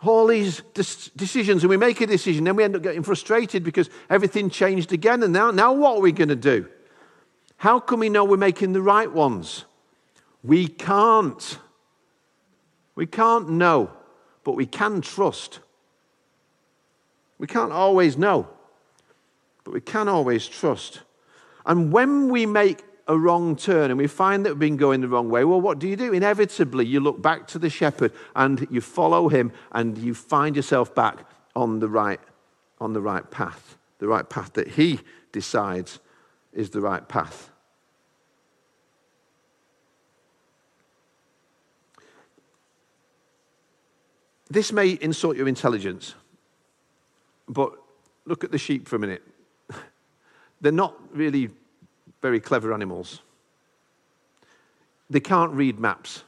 all 0.07 0.26
these 0.26 0.62
decisions 0.75 1.62
and 1.62 1.71
we 1.71 1.76
make 1.76 2.00
a 2.00 2.07
decision, 2.07 2.45
then 2.45 2.57
we 2.57 2.64
end 2.64 2.76
up 2.76 2.83
getting 2.83 3.03
frustrated 3.03 3.64
because 3.64 3.91
everything 4.11 4.50
changed 4.50 4.93
again. 4.93 5.23
And 5.23 5.33
now, 5.33 5.50
now 5.50 5.73
what 5.73 5.97
are 5.97 6.00
we 6.00 6.12
going 6.12 6.29
to 6.29 6.37
do? 6.37 6.69
How 7.57 7.81
can 7.81 8.00
we 8.00 8.09
know 8.09 8.25
we're 8.25 8.37
making 8.37 8.73
the 8.73 8.83
right 8.83 9.11
ones? 9.11 9.64
We 10.43 10.69
can't. 10.69 11.59
We 12.95 13.07
can't 13.07 13.50
know, 13.50 13.91
but 14.45 14.53
we 14.53 14.67
can 14.67 15.00
trust. 15.00 15.61
We 17.38 17.47
can't 17.47 17.73
always 17.73 18.17
know. 18.17 18.49
But 19.64 19.73
we 19.73 19.80
can 19.80 20.09
always 20.09 20.47
trust. 20.47 21.00
And 21.66 21.90
when 21.92 22.28
we 22.28 22.47
make 22.47 22.85
a 23.09 23.18
wrong 23.18 23.56
turn 23.56 23.90
and 23.90 23.99
we 23.99 24.06
find 24.06 24.44
that 24.44 24.50
we've 24.50 24.59
been 24.59 24.76
going 24.76 25.00
the 25.00 25.09
wrong 25.09 25.28
way, 25.28 25.44
well, 25.44 25.61
what 25.61 25.78
do 25.78 25.88
you 25.88 25.97
do? 25.97 26.12
Inevitably, 26.12 26.87
you 26.87 27.00
look 27.00 27.21
back 27.21 27.47
to 27.49 27.59
the 27.59 27.71
shepherd 27.71 28.12
and 28.37 28.66
you 28.71 28.80
follow 28.80 29.28
him 29.28 29.52
and 29.73 29.99
you 29.99 30.14
find 30.14 30.56
yourself 30.56 30.94
back 30.94 31.26
on 31.56 31.80
the 31.80 31.88
right, 31.88 32.21
on 32.80 32.92
the 32.92 33.00
right 33.00 33.30
path, 33.30 33.76
the 33.99 34.06
right 34.06 34.28
path 34.28 34.52
that 34.54 34.68
he 34.68 35.00
decides 35.33 35.99
is 36.52 36.71
the 36.71 36.80
right 36.80 37.06
path. 37.09 37.50
This 44.50 44.73
may 44.73 44.90
insult 45.00 45.37
your 45.37 45.49
intelligence, 45.49 46.14
but 47.49 47.73
look 48.25 48.44
at 48.44 48.52
the 48.52 48.59
sheep 48.59 48.87
for 48.87 48.97
a 48.97 48.99
minute. 48.99 49.23
They're 50.64 50.73
not 50.73 50.97
really 51.12 51.50
very 52.23 52.40
clever 52.40 52.73
animals. 52.73 53.21
They 55.11 55.21
can't 55.21 55.52
read 55.52 55.78
maps, 55.78 56.25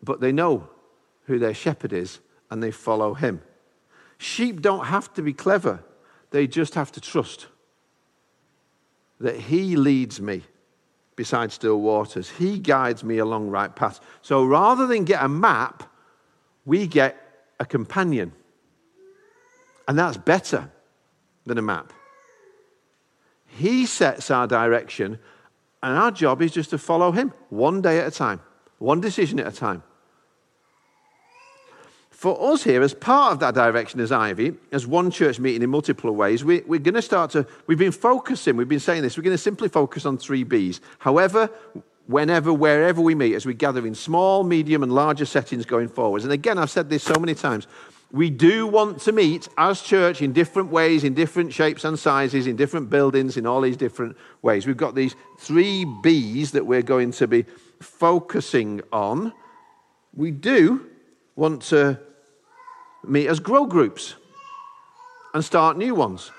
but 0.00 0.20
they 0.20 0.30
know 0.30 0.68
who 1.24 1.40
their 1.40 1.54
shepherd 1.54 1.92
is 1.92 2.20
and 2.52 2.62
they 2.62 2.70
follow 2.70 3.14
him. 3.14 3.42
Sheep 4.16 4.62
don't 4.62 4.86
have 4.86 5.12
to 5.14 5.22
be 5.22 5.32
clever, 5.32 5.82
they 6.30 6.46
just 6.46 6.76
have 6.76 6.92
to 6.92 7.00
trust 7.00 7.48
that 9.18 9.34
he 9.34 9.74
leads 9.74 10.20
me 10.20 10.42
beside 11.16 11.50
still 11.50 11.80
waters. 11.80 12.30
He 12.30 12.60
guides 12.60 13.02
me 13.02 13.18
along 13.18 13.50
right 13.50 13.74
paths. 13.74 14.00
So 14.22 14.44
rather 14.44 14.86
than 14.86 15.02
get 15.02 15.20
a 15.20 15.28
map, 15.28 15.82
we 16.64 16.86
get 16.86 17.16
a 17.58 17.64
companion. 17.64 18.30
And 19.88 19.98
that's 19.98 20.16
better 20.16 20.70
than 21.46 21.58
a 21.58 21.62
map. 21.62 21.92
He 23.46 23.86
sets 23.86 24.30
our 24.30 24.46
direction, 24.46 25.18
and 25.82 25.96
our 25.96 26.10
job 26.10 26.40
is 26.40 26.52
just 26.52 26.70
to 26.70 26.78
follow 26.78 27.12
Him 27.12 27.32
one 27.50 27.82
day 27.82 27.98
at 27.98 28.06
a 28.06 28.10
time, 28.10 28.40
one 28.78 29.00
decision 29.00 29.38
at 29.40 29.46
a 29.46 29.52
time. 29.52 29.82
For 32.10 32.52
us 32.52 32.62
here, 32.62 32.82
as 32.82 32.94
part 32.94 33.32
of 33.32 33.40
that 33.40 33.54
direction 33.54 33.98
as 33.98 34.12
Ivy, 34.12 34.54
as 34.70 34.86
one 34.86 35.10
church 35.10 35.40
meeting 35.40 35.62
in 35.62 35.70
multiple 35.70 36.12
ways, 36.12 36.44
we, 36.44 36.58
are 36.60 36.78
going 36.78 36.94
to 36.94 37.02
start 37.02 37.32
to, 37.32 37.44
we've 37.66 37.78
been 37.78 37.90
focusing, 37.90 38.56
we've 38.56 38.68
been 38.68 38.78
saying 38.78 39.02
this, 39.02 39.16
we're 39.16 39.24
going 39.24 39.34
to 39.34 39.42
simply 39.42 39.68
focus 39.68 40.06
on 40.06 40.18
three 40.18 40.44
B's. 40.44 40.80
However, 41.00 41.50
whenever, 42.06 42.52
wherever 42.52 43.00
we 43.00 43.16
meet, 43.16 43.34
as 43.34 43.44
we 43.44 43.54
gather 43.54 43.84
in 43.86 43.96
small, 43.96 44.44
medium, 44.44 44.82
and 44.84 44.92
larger 44.94 45.24
settings 45.24 45.64
going 45.64 45.88
forwards. 45.88 46.24
And 46.24 46.32
again, 46.32 46.58
I've 46.58 46.70
said 46.70 46.88
this 46.88 47.02
so 47.02 47.18
many 47.18 47.34
times. 47.34 47.66
We 48.12 48.28
do 48.28 48.66
want 48.66 49.00
to 49.02 49.12
meet 49.12 49.48
as 49.56 49.80
church 49.80 50.20
in 50.20 50.34
different 50.34 50.70
ways, 50.70 51.02
in 51.02 51.14
different 51.14 51.52
shapes 51.54 51.82
and 51.84 51.98
sizes, 51.98 52.46
in 52.46 52.56
different 52.56 52.90
buildings, 52.90 53.38
in 53.38 53.46
all 53.46 53.62
these 53.62 53.78
different 53.78 54.18
ways. 54.42 54.66
We've 54.66 54.76
got 54.76 54.94
these 54.94 55.16
three 55.38 55.86
B's 56.02 56.52
that 56.52 56.66
we're 56.66 56.82
going 56.82 57.12
to 57.12 57.26
be 57.26 57.46
focusing 57.80 58.82
on. 58.92 59.32
We 60.14 60.30
do 60.30 60.86
want 61.36 61.62
to 61.62 61.98
meet 63.02 63.28
as 63.28 63.40
grow 63.40 63.64
groups 63.64 64.14
and 65.32 65.42
start 65.42 65.78
new 65.78 65.94
ones 65.94 66.30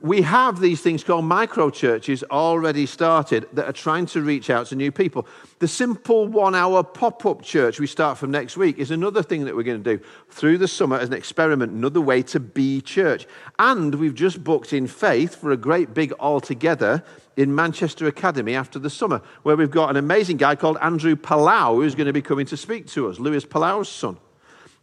we 0.00 0.20
have 0.22 0.60
these 0.60 0.82
things 0.82 1.02
called 1.02 1.24
micro 1.24 1.70
churches 1.70 2.22
already 2.24 2.84
started 2.84 3.48
that 3.54 3.66
are 3.66 3.72
trying 3.72 4.04
to 4.06 4.20
reach 4.20 4.50
out 4.50 4.66
to 4.66 4.76
new 4.76 4.92
people. 4.92 5.26
The 5.58 5.68
simple 5.68 6.28
one 6.28 6.54
hour 6.54 6.82
pop 6.82 7.24
up 7.24 7.40
church 7.42 7.80
we 7.80 7.86
start 7.86 8.18
from 8.18 8.30
next 8.30 8.58
week 8.58 8.78
is 8.78 8.90
another 8.90 9.22
thing 9.22 9.46
that 9.46 9.56
we're 9.56 9.62
going 9.62 9.82
to 9.82 9.96
do 9.96 10.04
through 10.28 10.58
the 10.58 10.68
summer 10.68 10.98
as 10.98 11.08
an 11.08 11.14
experiment, 11.14 11.72
another 11.72 12.02
way 12.02 12.22
to 12.24 12.40
be 12.40 12.82
church. 12.82 13.26
And 13.58 13.94
we've 13.94 14.14
just 14.14 14.44
booked 14.44 14.74
in 14.74 14.86
faith 14.86 15.34
for 15.34 15.50
a 15.50 15.56
great 15.56 15.94
big 15.94 16.12
all 16.12 16.40
together 16.40 17.02
in 17.38 17.54
Manchester 17.54 18.06
Academy 18.06 18.54
after 18.54 18.78
the 18.78 18.90
summer, 18.90 19.22
where 19.44 19.56
we've 19.56 19.70
got 19.70 19.88
an 19.88 19.96
amazing 19.96 20.36
guy 20.36 20.56
called 20.56 20.76
Andrew 20.82 21.16
Palau 21.16 21.76
who's 21.76 21.94
going 21.94 22.06
to 22.06 22.12
be 22.12 22.22
coming 22.22 22.46
to 22.46 22.56
speak 22.56 22.86
to 22.88 23.08
us, 23.08 23.18
Luis 23.18 23.46
Palau's 23.46 23.88
son. 23.88 24.18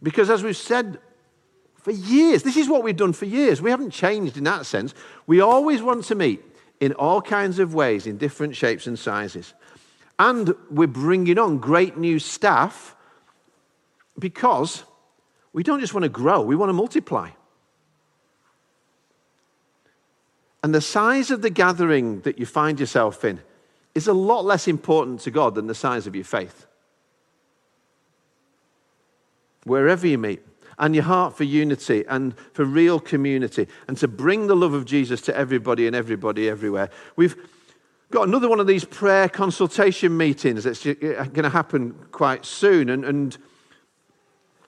Because 0.02 0.28
as 0.28 0.42
we've 0.42 0.56
said 0.56 0.98
for 1.84 1.90
years. 1.90 2.42
This 2.42 2.56
is 2.56 2.66
what 2.66 2.82
we've 2.82 2.96
done 2.96 3.12
for 3.12 3.26
years. 3.26 3.60
We 3.60 3.70
haven't 3.70 3.90
changed 3.90 4.38
in 4.38 4.44
that 4.44 4.64
sense. 4.64 4.94
We 5.26 5.40
always 5.40 5.82
want 5.82 6.04
to 6.04 6.14
meet 6.14 6.42
in 6.80 6.94
all 6.94 7.20
kinds 7.20 7.58
of 7.58 7.74
ways, 7.74 8.06
in 8.06 8.16
different 8.16 8.56
shapes 8.56 8.86
and 8.86 8.98
sizes. 8.98 9.52
And 10.18 10.54
we're 10.70 10.88
bringing 10.88 11.38
on 11.38 11.58
great 11.58 11.98
new 11.98 12.18
staff 12.18 12.96
because 14.18 14.82
we 15.52 15.62
don't 15.62 15.80
just 15.80 15.92
want 15.92 16.04
to 16.04 16.08
grow, 16.08 16.40
we 16.40 16.56
want 16.56 16.70
to 16.70 16.74
multiply. 16.74 17.28
And 20.62 20.74
the 20.74 20.80
size 20.80 21.30
of 21.30 21.42
the 21.42 21.50
gathering 21.50 22.22
that 22.22 22.38
you 22.38 22.46
find 22.46 22.80
yourself 22.80 23.26
in 23.26 23.40
is 23.94 24.08
a 24.08 24.14
lot 24.14 24.46
less 24.46 24.66
important 24.66 25.20
to 25.20 25.30
God 25.30 25.54
than 25.54 25.66
the 25.66 25.74
size 25.74 26.06
of 26.06 26.14
your 26.14 26.24
faith. 26.24 26.66
Wherever 29.64 30.06
you 30.06 30.16
meet, 30.16 30.40
and 30.78 30.94
your 30.94 31.04
heart 31.04 31.36
for 31.36 31.44
unity 31.44 32.04
and 32.08 32.34
for 32.52 32.64
real 32.64 33.00
community 33.00 33.68
and 33.88 33.96
to 33.98 34.08
bring 34.08 34.46
the 34.46 34.56
love 34.56 34.72
of 34.72 34.84
Jesus 34.84 35.20
to 35.22 35.36
everybody 35.36 35.86
and 35.86 35.94
everybody 35.94 36.48
everywhere. 36.48 36.90
We've 37.16 37.36
got 38.10 38.28
another 38.28 38.48
one 38.48 38.60
of 38.60 38.66
these 38.66 38.84
prayer 38.84 39.28
consultation 39.28 40.16
meetings 40.16 40.64
that's 40.64 40.84
going 40.84 41.34
to 41.42 41.50
happen 41.50 41.94
quite 42.12 42.44
soon. 42.44 42.88
And, 42.88 43.04
and 43.04 43.36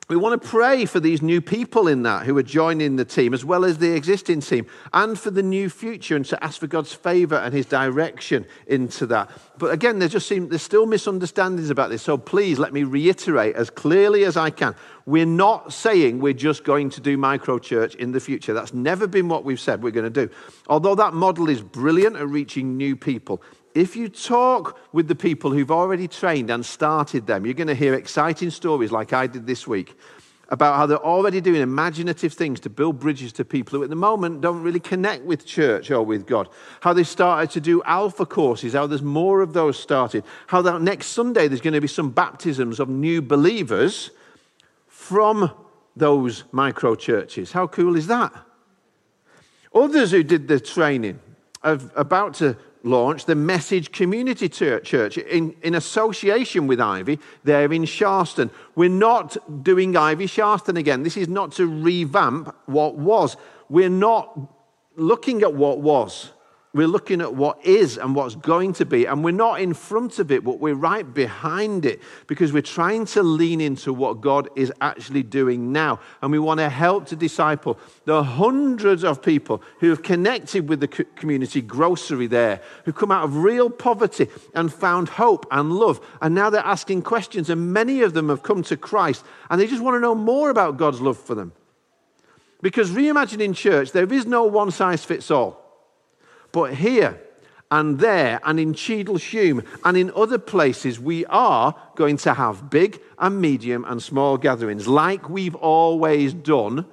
we 0.08 0.14
want 0.14 0.40
to 0.40 0.48
pray 0.48 0.84
for 0.84 1.00
these 1.00 1.20
new 1.20 1.40
people 1.40 1.88
in 1.88 2.04
that 2.04 2.26
who 2.26 2.38
are 2.38 2.42
joining 2.42 2.94
the 2.94 3.04
team, 3.04 3.34
as 3.34 3.44
well 3.44 3.64
as 3.64 3.78
the 3.78 3.92
existing 3.92 4.40
team, 4.40 4.66
and 4.92 5.18
for 5.18 5.32
the 5.32 5.42
new 5.42 5.68
future, 5.68 6.14
and 6.14 6.24
to 6.26 6.44
ask 6.44 6.60
for 6.60 6.68
God's 6.68 6.92
favor 6.92 7.34
and 7.34 7.52
His 7.52 7.66
direction 7.66 8.46
into 8.68 9.06
that. 9.06 9.30
But 9.58 9.72
again, 9.72 9.98
there 9.98 10.08
just 10.08 10.28
seem 10.28 10.48
there's 10.48 10.62
still 10.62 10.86
misunderstandings 10.86 11.70
about 11.70 11.90
this. 11.90 12.02
So 12.02 12.16
please 12.16 12.60
let 12.60 12.72
me 12.72 12.84
reiterate 12.84 13.56
as 13.56 13.68
clearly 13.68 14.24
as 14.24 14.36
I 14.36 14.50
can: 14.50 14.76
we're 15.06 15.26
not 15.26 15.72
saying 15.72 16.20
we're 16.20 16.34
just 16.34 16.62
going 16.62 16.90
to 16.90 17.00
do 17.00 17.16
micro 17.16 17.58
church 17.58 17.96
in 17.96 18.12
the 18.12 18.20
future. 18.20 18.52
That's 18.52 18.72
never 18.72 19.08
been 19.08 19.28
what 19.28 19.44
we've 19.44 19.58
said 19.58 19.82
we're 19.82 19.90
going 19.90 20.12
to 20.12 20.26
do. 20.26 20.32
Although 20.68 20.94
that 20.94 21.14
model 21.14 21.48
is 21.48 21.62
brilliant 21.62 22.14
at 22.14 22.28
reaching 22.28 22.76
new 22.76 22.94
people, 22.94 23.42
if 23.76 23.94
you 23.94 24.08
talk 24.08 24.78
with 24.92 25.06
the 25.06 25.14
people 25.14 25.50
who've 25.50 25.70
already 25.70 26.08
trained 26.08 26.48
and 26.48 26.64
started 26.64 27.26
them, 27.26 27.44
you're 27.44 27.54
going 27.54 27.66
to 27.66 27.74
hear 27.74 27.92
exciting 27.92 28.48
stories 28.48 28.90
like 28.90 29.12
I 29.12 29.26
did 29.26 29.46
this 29.46 29.66
week 29.66 29.98
about 30.48 30.76
how 30.76 30.86
they're 30.86 31.04
already 31.04 31.42
doing 31.42 31.60
imaginative 31.60 32.32
things 32.32 32.58
to 32.60 32.70
build 32.70 32.98
bridges 32.98 33.32
to 33.34 33.44
people 33.44 33.76
who 33.76 33.84
at 33.84 33.90
the 33.90 33.96
moment 33.96 34.40
don't 34.40 34.62
really 34.62 34.80
connect 34.80 35.24
with 35.24 35.44
church 35.44 35.90
or 35.90 36.02
with 36.02 36.26
God. 36.26 36.48
How 36.80 36.94
they 36.94 37.04
started 37.04 37.50
to 37.50 37.60
do 37.60 37.82
alpha 37.82 38.24
courses, 38.24 38.72
how 38.72 38.86
there's 38.86 39.02
more 39.02 39.42
of 39.42 39.52
those 39.52 39.78
started. 39.78 40.24
How 40.46 40.62
that 40.62 40.80
next 40.80 41.08
Sunday 41.08 41.46
there's 41.46 41.60
going 41.60 41.74
to 41.74 41.80
be 41.80 41.88
some 41.88 42.10
baptisms 42.10 42.80
of 42.80 42.88
new 42.88 43.20
believers 43.20 44.10
from 44.86 45.50
those 45.94 46.44
micro 46.50 46.94
churches. 46.94 47.52
How 47.52 47.66
cool 47.66 47.94
is 47.94 48.06
that? 48.06 48.32
Others 49.74 50.12
who 50.12 50.22
did 50.22 50.48
the 50.48 50.60
training 50.60 51.20
are 51.62 51.78
about 51.96 52.34
to 52.34 52.56
launch 52.86 53.24
the 53.24 53.34
Message 53.34 53.92
Community 53.92 54.48
Church 54.48 55.18
in, 55.18 55.54
in 55.62 55.74
association 55.74 56.66
with 56.66 56.80
Ivy 56.80 57.18
there 57.44 57.72
in 57.72 57.82
Sharston. 57.82 58.50
We're 58.74 58.88
not 58.88 59.36
doing 59.62 59.96
Ivy 59.96 60.26
Sharston 60.26 60.78
again. 60.78 61.02
This 61.02 61.16
is 61.16 61.28
not 61.28 61.52
to 61.52 61.66
revamp 61.66 62.54
what 62.66 62.96
was. 62.96 63.36
We're 63.68 63.88
not 63.88 64.38
looking 64.96 65.42
at 65.42 65.52
what 65.52 65.80
was. 65.80 66.32
We're 66.74 66.88
looking 66.88 67.22
at 67.22 67.34
what 67.34 67.64
is 67.64 67.96
and 67.96 68.14
what's 68.14 68.34
going 68.34 68.74
to 68.74 68.84
be. 68.84 69.06
And 69.06 69.24
we're 69.24 69.30
not 69.30 69.60
in 69.60 69.72
front 69.72 70.18
of 70.18 70.30
it, 70.30 70.44
but 70.44 70.60
we're 70.60 70.74
right 70.74 71.14
behind 71.14 71.86
it 71.86 72.02
because 72.26 72.52
we're 72.52 72.60
trying 72.60 73.06
to 73.06 73.22
lean 73.22 73.62
into 73.62 73.94
what 73.94 74.20
God 74.20 74.50
is 74.56 74.70
actually 74.82 75.22
doing 75.22 75.72
now. 75.72 76.00
And 76.20 76.30
we 76.30 76.38
want 76.38 76.58
to 76.58 76.68
help 76.68 77.06
to 77.06 77.16
disciple 77.16 77.78
the 78.04 78.22
hundreds 78.22 79.04
of 79.04 79.22
people 79.22 79.62
who 79.80 79.88
have 79.88 80.02
connected 80.02 80.68
with 80.68 80.80
the 80.80 80.88
community 80.88 81.62
grocery 81.62 82.26
there, 82.26 82.60
who 82.84 82.92
come 82.92 83.10
out 83.10 83.24
of 83.24 83.38
real 83.38 83.70
poverty 83.70 84.28
and 84.54 84.70
found 84.70 85.08
hope 85.08 85.46
and 85.50 85.72
love. 85.72 86.00
And 86.20 86.34
now 86.34 86.50
they're 86.50 86.60
asking 86.60 87.02
questions. 87.02 87.48
And 87.48 87.72
many 87.72 88.02
of 88.02 88.12
them 88.12 88.28
have 88.28 88.42
come 88.42 88.62
to 88.64 88.76
Christ 88.76 89.24
and 89.48 89.58
they 89.58 89.66
just 89.66 89.82
want 89.82 89.94
to 89.94 90.00
know 90.00 90.14
more 90.14 90.50
about 90.50 90.76
God's 90.76 91.00
love 91.00 91.16
for 91.16 91.34
them. 91.34 91.52
Because 92.60 92.90
reimagining 92.90 93.54
church, 93.54 93.92
there 93.92 94.12
is 94.12 94.26
no 94.26 94.44
one 94.44 94.70
size 94.70 95.04
fits 95.04 95.30
all. 95.30 95.65
But 96.56 96.72
here 96.72 97.20
and 97.70 97.98
there 97.98 98.40
and 98.42 98.58
in 98.58 98.72
Cheadle 98.72 99.16
Hulme 99.16 99.62
and 99.84 99.94
in 99.94 100.10
other 100.16 100.38
places, 100.38 100.98
we 100.98 101.26
are 101.26 101.76
going 101.96 102.16
to 102.16 102.32
have 102.32 102.70
big 102.70 102.98
and 103.18 103.38
medium 103.42 103.84
and 103.84 104.02
small 104.02 104.38
gatherings 104.38 104.88
like 104.88 105.28
we've 105.28 105.54
always 105.54 106.32
done, 106.32 106.86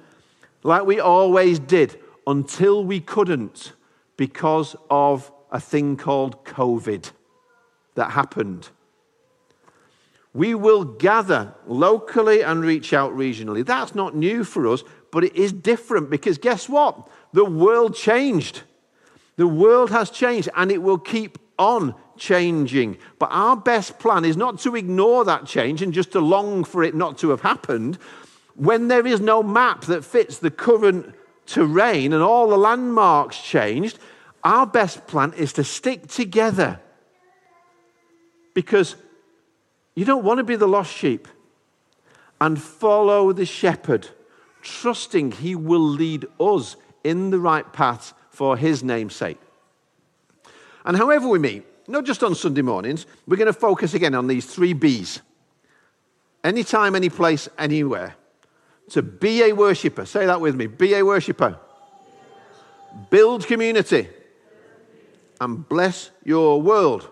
like 0.64 0.84
we 0.84 1.00
always 1.00 1.58
did 1.58 1.98
until 2.26 2.84
we 2.84 3.00
couldn't 3.00 3.72
because 4.18 4.76
of 4.90 5.32
a 5.50 5.60
thing 5.60 5.96
called 5.96 6.44
COVID 6.44 7.12
that 7.94 8.10
happened. 8.10 8.68
We 10.34 10.54
will 10.54 10.84
gather 10.84 11.54
locally 11.66 12.42
and 12.42 12.62
reach 12.62 12.92
out 12.92 13.16
regionally. 13.16 13.64
That's 13.64 13.94
not 13.94 14.14
new 14.14 14.44
for 14.44 14.68
us, 14.68 14.84
but 15.10 15.24
it 15.24 15.34
is 15.34 15.54
different 15.54 16.10
because 16.10 16.36
guess 16.36 16.68
what? 16.68 17.08
The 17.32 17.46
world 17.46 17.94
changed. 17.94 18.64
The 19.36 19.46
world 19.46 19.90
has 19.90 20.10
changed 20.10 20.48
and 20.54 20.70
it 20.70 20.82
will 20.82 20.98
keep 20.98 21.38
on 21.58 21.94
changing. 22.16 22.98
But 23.18 23.30
our 23.32 23.56
best 23.56 23.98
plan 23.98 24.24
is 24.24 24.36
not 24.36 24.60
to 24.60 24.76
ignore 24.76 25.24
that 25.24 25.46
change 25.46 25.82
and 25.82 25.92
just 25.92 26.12
to 26.12 26.20
long 26.20 26.64
for 26.64 26.82
it 26.82 26.94
not 26.94 27.18
to 27.18 27.30
have 27.30 27.40
happened. 27.40 27.98
When 28.54 28.88
there 28.88 29.06
is 29.06 29.20
no 29.20 29.42
map 29.42 29.82
that 29.82 30.04
fits 30.04 30.38
the 30.38 30.50
current 30.50 31.14
terrain 31.46 32.12
and 32.12 32.22
all 32.22 32.48
the 32.48 32.56
landmarks 32.56 33.40
changed, 33.40 33.98
our 34.44 34.66
best 34.66 35.06
plan 35.06 35.32
is 35.34 35.52
to 35.54 35.64
stick 35.64 36.06
together. 36.06 36.80
Because 38.54 38.94
you 39.96 40.04
don't 40.04 40.24
want 40.24 40.38
to 40.38 40.44
be 40.44 40.56
the 40.56 40.68
lost 40.68 40.92
sheep 40.92 41.26
and 42.40 42.60
follow 42.60 43.32
the 43.32 43.46
shepherd, 43.46 44.08
trusting 44.62 45.32
he 45.32 45.56
will 45.56 45.80
lead 45.80 46.26
us 46.38 46.76
in 47.02 47.30
the 47.30 47.38
right 47.38 47.72
path 47.72 48.14
for 48.34 48.56
his 48.56 48.82
name's 48.82 49.14
sake. 49.14 49.38
And 50.84 50.96
however 50.96 51.28
we 51.28 51.38
meet, 51.38 51.64
not 51.88 52.04
just 52.04 52.22
on 52.22 52.34
Sunday 52.34 52.62
mornings, 52.62 53.06
we're 53.26 53.36
going 53.36 53.46
to 53.46 53.52
focus 53.52 53.94
again 53.94 54.14
on 54.14 54.26
these 54.26 54.46
three 54.46 54.72
B's 54.72 55.20
anytime, 56.42 56.94
any 56.94 57.08
place, 57.08 57.48
anywhere. 57.58 58.16
To 58.90 59.02
be 59.02 59.42
a 59.42 59.52
worshiper, 59.52 60.04
say 60.04 60.26
that 60.26 60.40
with 60.40 60.54
me 60.54 60.66
be 60.66 60.94
a 60.94 61.04
worshiper, 61.04 61.58
build 63.08 63.46
community, 63.46 64.08
and 65.40 65.66
bless 65.68 66.10
your 66.22 66.60
world. 66.60 67.08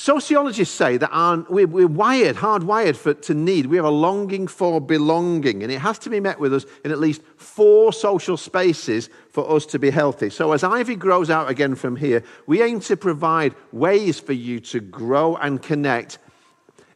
Sociologists 0.00 0.74
say 0.74 0.96
that 0.96 1.10
our, 1.12 1.44
we're, 1.50 1.66
we're, 1.66 1.86
wired, 1.86 2.36
hardwired 2.36 2.96
for, 2.96 3.12
to 3.12 3.34
need. 3.34 3.66
We 3.66 3.76
have 3.76 3.84
a 3.84 3.90
longing 3.90 4.46
for 4.46 4.80
belonging, 4.80 5.62
and 5.62 5.70
it 5.70 5.78
has 5.78 5.98
to 5.98 6.08
be 6.08 6.20
met 6.20 6.40
with 6.40 6.54
us 6.54 6.64
in 6.86 6.90
at 6.90 6.98
least 6.98 7.20
four 7.36 7.92
social 7.92 8.38
spaces 8.38 9.10
for 9.28 9.54
us 9.54 9.66
to 9.66 9.78
be 9.78 9.90
healthy. 9.90 10.30
So, 10.30 10.52
as 10.52 10.64
Ivy 10.64 10.96
grows 10.96 11.28
out 11.28 11.50
again 11.50 11.74
from 11.74 11.96
here, 11.96 12.24
we 12.46 12.62
aim 12.62 12.80
to 12.80 12.96
provide 12.96 13.54
ways 13.72 14.18
for 14.18 14.32
you 14.32 14.58
to 14.60 14.80
grow 14.80 15.36
and 15.36 15.62
connect 15.62 16.16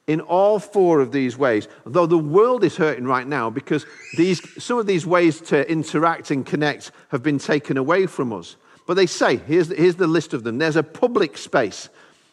in 0.06 0.23
all 0.23 0.58
four 0.58 1.00
of 1.00 1.12
these 1.12 1.37
ways. 1.37 1.68
Though 1.84 2.06
the 2.06 2.16
world 2.16 2.64
is 2.64 2.78
hurting 2.78 3.04
right 3.04 3.26
now 3.26 3.50
because 3.50 3.84
these, 4.16 4.40
some 4.62 4.78
of 4.78 4.87
these 4.87 5.04
ways 5.04 5.42
to 5.42 5.70
interact 5.70 6.30
and 6.30 6.46
connect 6.46 6.90
have 7.11 7.23
been 7.23 7.38
taken 7.38 7.76
away 7.76 8.06
from 8.06 8.32
us. 8.32 8.56
But 8.87 8.94
they 8.94 9.06
say, 9.06 9.37
here's 9.37 9.68
here's 9.68 9.96
the 9.96 10.06
list 10.06 10.32
of 10.32 10.42
them 10.42 10.56
there's 10.56 10.76
a 10.76 10.82
public 10.82 11.37
space 11.37 11.90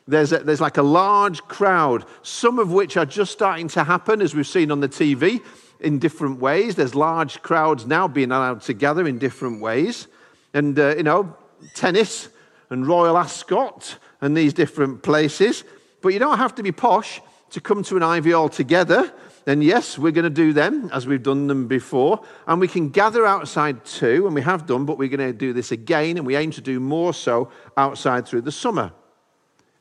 there's, 0.08 0.32
a, 0.32 0.40
there's 0.40 0.62
like 0.62 0.78
a 0.78 0.84
large 0.84 1.42
crowd, 1.44 2.06
some 2.24 2.60
of 2.60 2.72
which 2.72 2.98
are 2.98 3.06
just 3.06 3.32
starting 3.32 3.68
to 3.70 3.84
happen, 3.84 4.22
as 4.22 4.34
we've 4.34 4.48
seen 4.48 4.72
on 4.72 4.80
the 4.80 4.90
TV, 4.90 5.42
in 5.80 6.00
different 6.00 6.40
ways. 6.40 6.76
There's 6.76 6.96
large 6.96 7.42
crowds 7.42 7.86
now 7.86 8.08
being 8.08 8.32
allowed 8.32 8.62
to 8.62 8.74
gather 8.74 9.08
in 9.08 9.20
different 9.20 9.62
ways. 9.62 10.08
And, 10.54 10.78
uh, 10.78 10.96
you 10.96 11.04
know, 11.04 11.36
tennis 11.74 12.30
and 12.70 12.86
Royal 12.88 13.18
Ascot 13.18 13.98
and 14.22 14.36
these 14.36 14.54
different 14.54 15.04
places. 15.04 15.64
But 16.02 16.10
you 16.10 16.20
don't 16.20 16.38
have 16.38 16.56
to 16.56 16.64
be 16.64 16.72
posh 16.72 17.22
to 17.52 17.62
come 17.62 17.84
to 17.84 17.98
an 17.98 18.04
Ivy 18.04 18.34
all 18.34 18.50
together. 18.50 19.12
And 19.48 19.64
yes, 19.64 19.98
we're 19.98 20.12
going 20.12 20.24
to 20.24 20.30
do 20.30 20.54
them 20.54 20.90
as 20.94 21.08
we've 21.08 21.24
done 21.24 21.48
them 21.48 21.68
before. 21.68 22.24
And 22.48 22.60
we 22.60 22.68
can 22.68 22.90
gather 22.90 23.26
outside 23.26 23.86
too, 23.86 24.26
and 24.26 24.36
we 24.36 24.42
have 24.42 24.66
done, 24.66 24.86
but 24.86 24.98
we're 24.98 25.10
going 25.10 25.32
to 25.32 25.34
do 25.34 25.52
this 25.52 25.72
again, 25.72 26.18
and 26.18 26.26
we 26.26 26.36
aim 26.36 26.52
to 26.52 26.62
do 26.62 26.80
more 26.80 27.14
so 27.14 27.52
outside 27.76 28.28
through 28.28 28.42
the 28.42 28.52
summer 28.52 28.92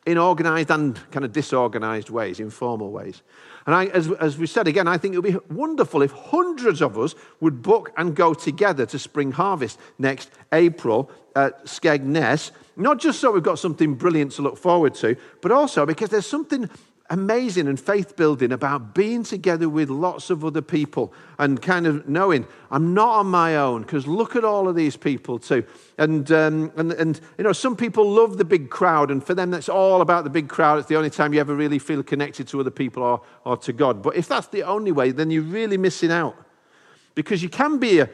in 0.06 0.18
organized 0.18 0.70
and 0.70 0.98
kind 1.10 1.24
of 1.24 1.32
disorganized 1.32 2.10
ways, 2.10 2.40
informal 2.40 2.90
ways. 2.90 3.22
And 3.66 3.74
I, 3.74 3.86
as, 3.86 4.10
as 4.12 4.38
we 4.38 4.46
said 4.46 4.66
again, 4.66 4.88
I 4.88 4.96
think 4.96 5.14
it 5.14 5.18
would 5.18 5.32
be 5.32 5.54
wonderful 5.54 6.02
if 6.02 6.10
hundreds 6.12 6.80
of 6.80 6.98
us 6.98 7.14
would 7.40 7.62
book 7.62 7.92
and 7.96 8.16
go 8.16 8.32
together 8.32 8.86
to 8.86 8.98
Spring 8.98 9.32
Harvest 9.32 9.78
next 9.98 10.30
April 10.52 11.10
at 11.36 11.66
Skegness, 11.66 12.50
not 12.76 12.98
just 12.98 13.20
so 13.20 13.30
we've 13.30 13.42
got 13.42 13.58
something 13.58 13.94
brilliant 13.94 14.32
to 14.32 14.42
look 14.42 14.56
forward 14.56 14.94
to, 14.96 15.16
but 15.42 15.52
also 15.52 15.84
because 15.84 16.08
there's 16.08 16.26
something 16.26 16.68
amazing 17.10 17.66
and 17.66 17.78
faith 17.78 18.16
building 18.16 18.52
about 18.52 18.94
being 18.94 19.24
together 19.24 19.68
with 19.68 19.90
lots 19.90 20.30
of 20.30 20.44
other 20.44 20.62
people 20.62 21.12
and 21.38 21.60
kind 21.60 21.86
of 21.86 22.08
knowing 22.08 22.46
I'm 22.70 22.94
not 22.94 23.18
on 23.18 23.26
my 23.26 23.56
own 23.56 23.82
because 23.82 24.06
look 24.06 24.36
at 24.36 24.44
all 24.44 24.68
of 24.68 24.76
these 24.76 24.96
people 24.96 25.40
too. 25.40 25.64
And, 25.98 26.30
um, 26.30 26.72
and, 26.76 26.92
and, 26.92 27.20
you 27.36 27.42
know, 27.42 27.52
some 27.52 27.76
people 27.76 28.08
love 28.08 28.38
the 28.38 28.44
big 28.44 28.70
crowd, 28.70 29.10
and 29.10 29.22
for 29.22 29.34
them, 29.34 29.50
that's 29.50 29.68
all 29.68 30.00
about 30.00 30.24
the 30.24 30.30
big 30.30 30.48
crowd. 30.48 30.78
It's 30.78 30.88
the 30.88 30.96
only 30.96 31.10
time 31.10 31.34
you 31.34 31.40
ever 31.40 31.54
really 31.54 31.80
feel 31.80 32.02
connected 32.02 32.46
to 32.48 32.60
other 32.60 32.70
people 32.70 33.02
or, 33.02 33.22
or 33.44 33.56
to 33.58 33.72
God. 33.72 34.02
But 34.02 34.16
if 34.16 34.28
that's 34.28 34.46
the 34.46 34.62
only 34.62 34.92
way, 34.92 35.10
then 35.10 35.30
you're 35.30 35.42
really 35.42 35.76
missing 35.76 36.12
out 36.12 36.36
because 37.16 37.42
you 37.42 37.48
can 37.48 37.78
be 37.78 37.98
a 37.98 38.08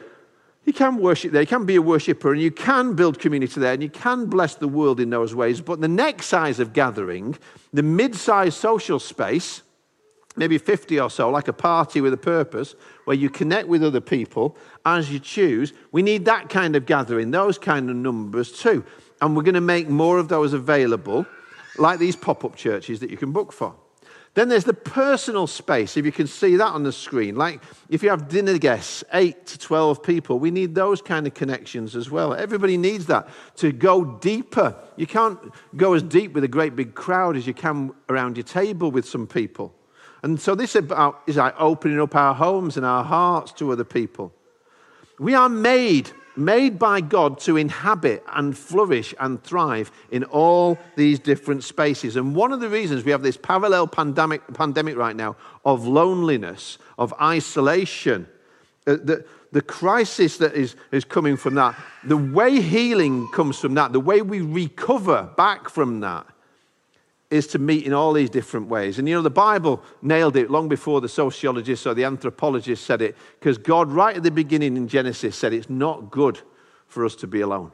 you 0.67 0.73
can 0.73 0.97
worship 0.97 1.31
there, 1.31 1.41
you 1.41 1.47
can 1.47 1.65
be 1.65 1.77
a 1.77 1.81
worshiper, 1.81 2.33
and 2.33 2.41
you 2.41 2.51
can 2.51 2.93
build 2.93 3.19
community 3.19 3.59
there, 3.59 3.73
and 3.73 3.81
you 3.81 3.89
can 3.89 4.25
bless 4.25 4.55
the 4.55 4.67
world 4.67 4.99
in 4.99 5.09
those 5.09 5.33
ways. 5.33 5.61
But 5.61 5.79
the 5.79 5.87
next 5.87 6.25
size 6.25 6.59
of 6.59 6.73
gathering, 6.73 7.37
the 7.71 7.83
mid 7.83 8.13
sized 8.15 8.57
social 8.57 8.99
space, 8.99 9.61
maybe 10.35 10.57
50 10.57 10.99
or 10.99 11.09
so, 11.09 11.29
like 11.29 11.47
a 11.47 11.53
party 11.53 12.01
with 12.01 12.11
a 12.11 12.17
purpose, 12.17 12.75
where 13.05 13.15
you 13.15 13.29
connect 13.29 13.69
with 13.69 13.81
other 13.81 14.01
people 14.01 14.57
as 14.85 15.09
you 15.09 15.19
choose, 15.19 15.71
we 15.93 16.01
need 16.01 16.25
that 16.25 16.49
kind 16.49 16.75
of 16.75 16.85
gathering, 16.85 17.31
those 17.31 17.57
kind 17.57 17.89
of 17.89 17.95
numbers 17.95 18.51
too. 18.51 18.83
And 19.21 19.37
we're 19.37 19.43
going 19.43 19.55
to 19.55 19.61
make 19.61 19.87
more 19.87 20.19
of 20.19 20.27
those 20.27 20.51
available, 20.51 21.25
like 21.77 21.97
these 21.97 22.17
pop 22.17 22.43
up 22.43 22.57
churches 22.57 22.99
that 22.99 23.09
you 23.09 23.15
can 23.15 23.31
book 23.31 23.53
for. 23.53 23.73
Then 24.37 24.49
there's 24.49 24.65
the 24.65 24.73
personal 24.75 25.47
space, 25.47 25.97
if 25.97 26.05
you 26.05 26.11
can 26.11 26.27
see 26.27 26.57
that 26.57 26.67
on 26.67 26.83
the 26.83 26.91
screen. 26.91 27.35
Like 27.35 27.59
if 27.89 28.03
you 28.03 28.11
have 28.11 28.27
dinner 28.27 28.59
guests, 28.59 29.03
8 29.11 29.47
to 29.47 29.57
12 29.57 30.03
people, 30.03 30.37
we 30.37 30.51
need 30.51 30.75
those 30.75 31.01
kind 31.01 31.25
of 31.25 31.33
connections 31.33 31.95
as 31.95 32.11
well. 32.11 32.35
Everybody 32.35 32.77
needs 32.77 33.07
that 33.07 33.29
to 33.55 33.71
go 33.71 34.05
deeper. 34.05 34.75
You 34.95 35.07
can't 35.07 35.39
go 35.75 35.93
as 35.93 36.03
deep 36.03 36.33
with 36.33 36.43
a 36.43 36.47
great 36.47 36.75
big 36.75 36.93
crowd 36.93 37.35
as 37.35 37.47
you 37.47 37.55
can 37.55 37.95
around 38.09 38.37
your 38.37 38.43
table 38.43 38.91
with 38.91 39.09
some 39.09 39.25
people. 39.25 39.73
And 40.21 40.39
so 40.39 40.53
this 40.53 40.75
about, 40.75 41.23
is 41.25 41.37
like 41.37 41.55
opening 41.57 41.99
up 41.99 42.13
our 42.13 42.35
homes 42.35 42.77
and 42.77 42.85
our 42.85 43.03
hearts 43.03 43.51
to 43.53 43.71
other 43.71 43.83
people. 43.83 44.31
We 45.17 45.33
are 45.33 45.49
made 45.49 46.11
made 46.37 46.77
by 46.77 47.01
God 47.01 47.39
to 47.41 47.57
inhabit 47.57 48.23
and 48.33 48.57
flourish 48.57 49.13
and 49.19 49.41
thrive 49.43 49.91
in 50.11 50.23
all 50.25 50.77
these 50.95 51.19
different 51.19 51.63
spaces. 51.63 52.15
And 52.15 52.35
one 52.35 52.51
of 52.51 52.59
the 52.59 52.69
reasons 52.69 53.03
we 53.03 53.11
have 53.11 53.23
this 53.23 53.37
parallel 53.37 53.87
pandemic, 53.87 54.41
pandemic 54.53 54.95
right 54.95 55.15
now 55.15 55.35
of 55.65 55.87
loneliness, 55.87 56.77
of 56.97 57.13
isolation, 57.21 58.27
uh, 58.85 58.97
the, 59.03 59.25
the 59.51 59.61
crisis 59.61 60.37
that 60.37 60.53
is, 60.53 60.75
is 60.91 61.03
coming 61.03 61.37
from 61.37 61.55
that, 61.55 61.75
the 62.03 62.17
way 62.17 62.61
healing 62.61 63.27
comes 63.31 63.59
from 63.59 63.73
that, 63.73 63.93
the 63.93 63.99
way 63.99 64.21
we 64.21 64.41
recover 64.41 65.29
back 65.35 65.69
from 65.69 66.01
that 66.01 66.27
is 67.29 67.47
to 67.47 67.59
meet 67.59 67.85
in 67.85 67.93
all 67.93 68.13
these 68.13 68.29
different 68.29 68.67
ways. 68.67 68.99
And 68.99 69.07
you 69.07 69.15
know, 69.15 69.21
the 69.21 69.29
Bible 69.29 69.83
nailed 70.01 70.37
it 70.37 70.49
long 70.49 70.69
before 70.69 71.01
the 71.01 71.09
sociologists 71.09 71.85
or 71.85 71.93
the 71.93 72.05
anthropologists 72.05 72.85
said 72.85 73.01
it, 73.01 73.15
because 73.39 73.57
God, 73.57 73.91
right 73.91 74.15
at 74.15 74.23
the 74.23 74.31
beginning 74.31 74.77
in 74.77 74.87
Genesis, 74.87 75.35
said 75.35 75.53
it's 75.53 75.69
not 75.69 76.09
good 76.09 76.39
for 76.87 77.05
us 77.05 77.15
to 77.17 77.27
be 77.27 77.41
alone. 77.41 77.71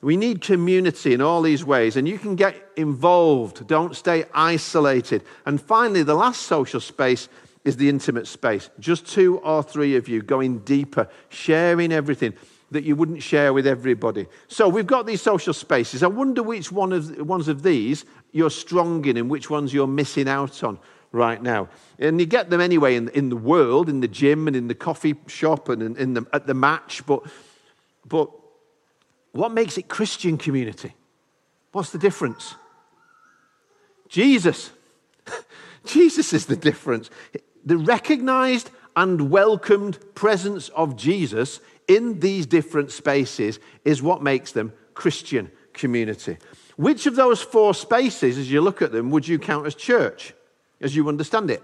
We 0.00 0.16
need 0.16 0.42
community 0.42 1.12
in 1.12 1.20
all 1.20 1.42
these 1.42 1.64
ways, 1.64 1.96
and 1.96 2.06
you 2.06 2.18
can 2.18 2.36
get 2.36 2.54
involved. 2.76 3.66
Don't 3.66 3.96
stay 3.96 4.26
isolated. 4.32 5.24
And 5.44 5.60
finally, 5.60 6.04
the 6.04 6.14
last 6.14 6.42
social 6.42 6.80
space 6.80 7.28
is 7.64 7.76
the 7.76 7.88
intimate 7.88 8.28
space. 8.28 8.70
Just 8.78 9.06
two 9.06 9.38
or 9.38 9.62
three 9.62 9.96
of 9.96 10.08
you 10.08 10.22
going 10.22 10.60
deeper, 10.60 11.08
sharing 11.30 11.90
everything 11.90 12.34
that 12.70 12.84
you 12.84 12.94
wouldn't 12.96 13.22
share 13.22 13.52
with 13.52 13.66
everybody. 13.66 14.26
So 14.48 14.68
we've 14.68 14.86
got 14.86 15.06
these 15.06 15.22
social 15.22 15.54
spaces. 15.54 16.02
I 16.02 16.08
wonder 16.08 16.42
which 16.42 16.70
one 16.70 16.92
of, 16.92 17.18
ones 17.20 17.48
of 17.48 17.62
these 17.62 18.04
you're 18.32 18.50
strong 18.50 19.04
in 19.06 19.16
and 19.16 19.30
which 19.30 19.48
ones 19.48 19.72
you're 19.72 19.86
missing 19.86 20.28
out 20.28 20.62
on 20.62 20.78
right 21.12 21.42
now. 21.42 21.68
And 21.98 22.20
you 22.20 22.26
get 22.26 22.50
them 22.50 22.60
anyway 22.60 22.96
in, 22.96 23.08
in 23.10 23.30
the 23.30 23.36
world, 23.36 23.88
in 23.88 24.00
the 24.00 24.08
gym 24.08 24.46
and 24.46 24.54
in 24.54 24.68
the 24.68 24.74
coffee 24.74 25.16
shop 25.26 25.68
and 25.68 25.82
in, 25.82 25.96
in 25.96 26.14
the, 26.14 26.26
at 26.32 26.46
the 26.46 26.54
match. 26.54 27.04
But, 27.06 27.22
but 28.06 28.30
what 29.32 29.52
makes 29.52 29.78
it 29.78 29.88
Christian 29.88 30.36
community? 30.36 30.94
What's 31.72 31.90
the 31.90 31.98
difference? 31.98 32.54
Jesus. 34.08 34.70
Jesus 35.84 36.32
is 36.32 36.46
the 36.46 36.56
difference. 36.56 37.08
The 37.64 37.78
recognized 37.78 38.70
and 38.94 39.30
welcomed 39.30 39.98
presence 40.14 40.68
of 40.70 40.96
Jesus 40.96 41.60
in 41.88 42.20
these 42.20 42.46
different 42.46 42.92
spaces 42.92 43.58
is 43.84 44.02
what 44.02 44.22
makes 44.22 44.52
them 44.52 44.72
Christian 44.94 45.50
community. 45.72 46.36
Which 46.76 47.06
of 47.06 47.16
those 47.16 47.42
four 47.42 47.74
spaces, 47.74 48.38
as 48.38 48.50
you 48.50 48.60
look 48.60 48.82
at 48.82 48.92
them, 48.92 49.10
would 49.10 49.26
you 49.26 49.38
count 49.38 49.66
as 49.66 49.74
church, 49.74 50.34
as 50.80 50.94
you 50.94 51.08
understand 51.08 51.50
it? 51.50 51.62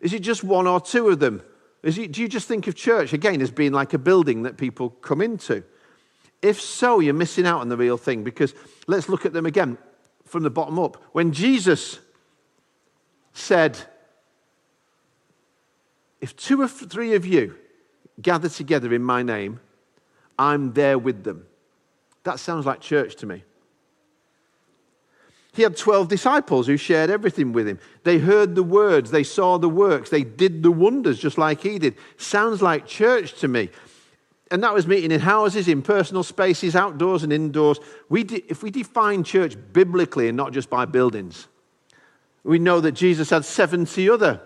Is 0.00 0.14
it 0.14 0.20
just 0.20 0.44
one 0.44 0.66
or 0.66 0.80
two 0.80 1.08
of 1.08 1.18
them? 1.18 1.42
It, 1.82 2.12
do 2.12 2.22
you 2.22 2.28
just 2.28 2.48
think 2.48 2.66
of 2.66 2.74
church, 2.74 3.12
again, 3.12 3.42
as 3.42 3.50
being 3.50 3.72
like 3.72 3.92
a 3.92 3.98
building 3.98 4.44
that 4.44 4.56
people 4.56 4.90
come 4.90 5.20
into? 5.20 5.64
If 6.40 6.60
so, 6.60 7.00
you're 7.00 7.14
missing 7.14 7.46
out 7.46 7.60
on 7.60 7.68
the 7.68 7.76
real 7.76 7.96
thing 7.96 8.22
because 8.22 8.54
let's 8.86 9.08
look 9.08 9.26
at 9.26 9.32
them 9.32 9.46
again 9.46 9.76
from 10.24 10.42
the 10.42 10.50
bottom 10.50 10.78
up. 10.78 11.02
When 11.12 11.32
Jesus 11.32 11.98
said, 13.32 13.78
if 16.20 16.36
two 16.36 16.60
or 16.60 16.68
three 16.68 17.14
of 17.14 17.26
you 17.26 17.56
gather 18.20 18.48
together 18.48 18.92
in 18.92 19.02
my 19.02 19.22
name, 19.22 19.60
I'm 20.38 20.72
there 20.72 20.98
with 20.98 21.24
them. 21.24 21.46
That 22.24 22.40
sounds 22.40 22.66
like 22.66 22.80
church 22.80 23.16
to 23.16 23.26
me. 23.26 23.44
He 25.52 25.62
had 25.62 25.76
12 25.76 26.08
disciples 26.08 26.66
who 26.66 26.76
shared 26.76 27.10
everything 27.10 27.52
with 27.52 27.68
him. 27.68 27.78
They 28.02 28.18
heard 28.18 28.56
the 28.56 28.62
words, 28.62 29.12
they 29.12 29.22
saw 29.22 29.56
the 29.56 29.68
works, 29.68 30.10
they 30.10 30.24
did 30.24 30.64
the 30.64 30.72
wonders 30.72 31.18
just 31.18 31.38
like 31.38 31.60
he 31.60 31.78
did. 31.78 31.96
Sounds 32.16 32.60
like 32.60 32.86
church 32.86 33.34
to 33.34 33.46
me. 33.46 33.70
And 34.50 34.62
that 34.62 34.74
was 34.74 34.86
meeting 34.86 35.12
in 35.12 35.20
houses, 35.20 35.68
in 35.68 35.80
personal 35.80 36.22
spaces, 36.22 36.74
outdoors 36.76 37.22
and 37.22 37.32
indoors. 37.32 37.78
We 38.08 38.24
de- 38.24 38.44
if 38.50 38.62
we 38.62 38.70
define 38.70 39.22
church 39.22 39.56
biblically 39.72 40.28
and 40.28 40.36
not 40.36 40.52
just 40.52 40.68
by 40.68 40.84
buildings, 40.86 41.46
we 42.42 42.58
know 42.58 42.80
that 42.80 42.92
Jesus 42.92 43.30
had 43.30 43.44
70 43.44 44.10
other 44.10 44.40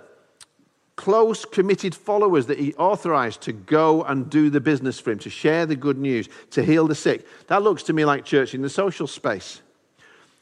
close, 0.99 1.45
committed 1.45 1.95
followers 1.95 2.47
that 2.47 2.59
he 2.59 2.75
authorized 2.75 3.41
to 3.41 3.53
go 3.53 4.03
and 4.03 4.29
do 4.29 4.51
the 4.51 4.61
business 4.61 4.99
for 4.99 5.13
him, 5.13 5.19
to 5.21 5.31
share 5.31 5.65
the 5.65 5.77
good 5.77 5.97
news, 5.97 6.29
to 6.51 6.63
heal 6.63 6.89
the 6.89 6.95
sick. 6.95 7.25
That 7.47 7.63
looks 7.63 7.85
to 7.85 7.93
me 7.93 8.05
like 8.05 8.25
church 8.25 8.53
in 8.53 8.63
the 8.63 8.69
social 8.69 9.07
space. 9.07 9.63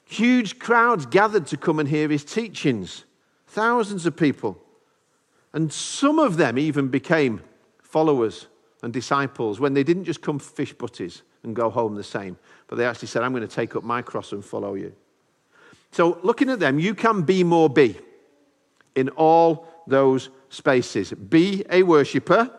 Huge 0.07 0.59
crowds 0.59 1.05
gathered 1.05 1.47
to 1.49 1.59
come 1.59 1.79
and 1.79 1.87
hear 1.87 2.09
his 2.09 2.25
teachings, 2.25 3.05
thousands 3.49 4.07
of 4.07 4.17
people. 4.17 4.59
And 5.53 5.71
some 5.71 6.19
of 6.19 6.39
them 6.39 6.59
even 6.59 6.89
became 6.89 7.43
followers 7.83 8.47
and 8.83 8.95
disciples 8.95 9.61
when 9.61 9.75
they 9.75 9.85
didn't 9.85 10.05
just 10.05 10.23
come 10.23 10.39
fish 10.39 10.73
butties 10.73 11.21
and 11.43 11.55
go 11.55 11.69
home 11.69 11.97
the 11.97 12.03
same, 12.03 12.39
but 12.67 12.77
they 12.77 12.87
actually 12.87 13.09
said, 13.09 13.23
I'm 13.23 13.33
going 13.33 13.47
to 13.47 13.55
take 13.55 13.77
up 13.77 13.85
my 13.85 14.01
cross 14.01 14.33
and 14.33 14.43
follow 14.43 14.75
you. 14.75 14.95
So, 15.93 16.19
looking 16.23 16.49
at 16.49 16.61
them, 16.61 16.79
you 16.79 16.95
can 16.95 17.23
be 17.23 17.45
more 17.45 17.69
be 17.69 17.99
in 18.95 19.11
all 19.11 19.69
those 19.87 20.31
spaces. 20.57 21.13
Be 21.13 21.65
a 21.71 21.83
worshiper, 21.83 22.51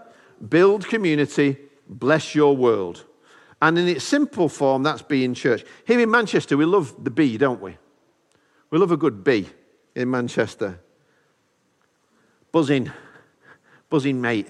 build 0.48 0.88
community, 0.88 1.58
bless 1.90 2.36
your 2.36 2.56
world. 2.56 3.06
And 3.62 3.78
in 3.78 3.88
its 3.88 4.06
simple 4.06 4.50
form, 4.50 4.84
that's 4.84 5.02
being 5.02 5.34
church. 5.34 5.64
Here 5.86 6.00
in 6.00 6.12
Manchester, 6.12 6.56
we 6.56 6.66
love 6.66 6.94
the 7.04 7.10
bee, 7.10 7.38
don't 7.38 7.62
we? 7.62 7.78
We 8.70 8.78
love 8.78 8.92
a 8.92 8.98
good 8.98 9.24
bee 9.24 9.48
in 9.96 10.12
Manchester. 10.12 10.80
Buzzing, 12.52 12.92
buzzing 13.90 14.22
mate. 14.22 14.48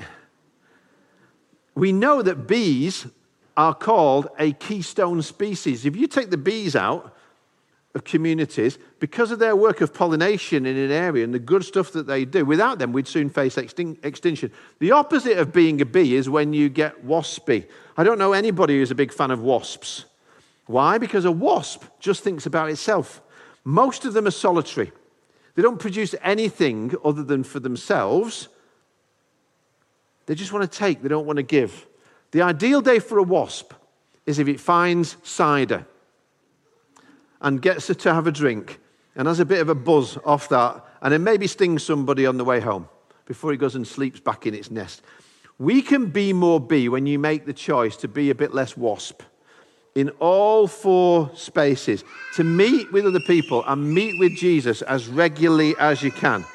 We 1.73 1.91
know 1.91 2.21
that 2.21 2.47
bees 2.47 3.07
are 3.55 3.73
called 3.73 4.27
a 4.37 4.51
keystone 4.53 5.21
species. 5.21 5.85
If 5.85 5.95
you 5.95 6.07
take 6.07 6.29
the 6.29 6.37
bees 6.37 6.75
out, 6.75 7.15
of 7.97 8.05
communities 8.05 8.77
because 8.99 9.31
of 9.31 9.39
their 9.39 9.55
work 9.55 9.81
of 9.81 9.93
pollination 9.93 10.65
in 10.65 10.77
an 10.77 10.91
area 10.91 11.23
and 11.23 11.33
the 11.33 11.39
good 11.39 11.65
stuff 11.65 11.91
that 11.91 12.07
they 12.07 12.23
do. 12.23 12.45
Without 12.45 12.79
them, 12.79 12.93
we'd 12.93 13.07
soon 13.07 13.27
face 13.29 13.55
extin- 13.55 13.97
extinction. 14.05 14.51
The 14.79 14.91
opposite 14.91 15.37
of 15.37 15.51
being 15.51 15.81
a 15.81 15.85
bee 15.85 16.15
is 16.15 16.29
when 16.29 16.53
you 16.53 16.69
get 16.69 17.05
waspy. 17.05 17.65
I 17.97 18.03
don't 18.03 18.19
know 18.19 18.33
anybody 18.33 18.77
who's 18.77 18.91
a 18.91 18.95
big 18.95 19.11
fan 19.11 19.31
of 19.31 19.41
wasps. 19.41 20.05
Why? 20.67 20.97
Because 20.97 21.25
a 21.25 21.31
wasp 21.31 21.83
just 21.99 22.23
thinks 22.23 22.45
about 22.45 22.69
itself. 22.69 23.21
Most 23.65 24.05
of 24.05 24.13
them 24.13 24.27
are 24.27 24.31
solitary. 24.31 24.91
They 25.55 25.63
don't 25.63 25.79
produce 25.79 26.13
anything 26.21 26.93
other 27.03 27.23
than 27.23 27.43
for 27.43 27.59
themselves. 27.59 28.47
They 30.27 30.35
just 30.35 30.53
want 30.53 30.71
to 30.71 30.77
take, 30.77 31.01
they 31.01 31.09
don't 31.09 31.25
want 31.25 31.37
to 31.37 31.43
give. 31.43 31.87
The 32.31 32.43
ideal 32.43 32.81
day 32.81 32.99
for 32.99 33.17
a 33.17 33.23
wasp 33.23 33.73
is 34.25 34.39
if 34.39 34.47
it 34.47 34.59
finds 34.59 35.17
cider 35.23 35.85
and 37.41 37.61
gets 37.61 37.87
her 37.87 37.93
to 37.93 38.13
have 38.13 38.27
a 38.27 38.31
drink 38.31 38.79
and 39.15 39.27
has 39.27 39.39
a 39.39 39.45
bit 39.45 39.59
of 39.59 39.69
a 39.69 39.75
buzz 39.75 40.17
off 40.25 40.49
that, 40.49 40.85
and 41.01 41.13
then 41.13 41.23
maybe 41.23 41.47
stings 41.47 41.83
somebody 41.83 42.25
on 42.25 42.37
the 42.37 42.43
way 42.43 42.59
home 42.59 42.87
before 43.25 43.51
he 43.51 43.57
goes 43.57 43.75
and 43.75 43.87
sleeps 43.87 44.19
back 44.19 44.45
in 44.45 44.53
its 44.53 44.71
nest. 44.71 45.01
We 45.59 45.81
can 45.81 46.11
be 46.11 46.33
more 46.33 46.59
bee 46.59 46.87
when 46.87 47.07
you 47.07 47.17
make 47.17 47.45
the 47.45 47.53
choice 47.53 47.97
to 47.97 48.07
be 48.07 48.29
a 48.29 48.35
bit 48.35 48.53
less 48.53 48.77
wasp 48.77 49.23
in 49.95 50.09
all 50.19 50.67
four 50.67 51.31
spaces, 51.33 52.03
to 52.35 52.43
meet 52.43 52.91
with 52.91 53.07
other 53.07 53.19
people 53.21 53.63
and 53.65 53.91
meet 53.91 54.19
with 54.19 54.35
Jesus 54.37 54.83
as 54.83 55.07
regularly 55.07 55.73
as 55.79 56.03
you 56.03 56.11
can. 56.11 56.45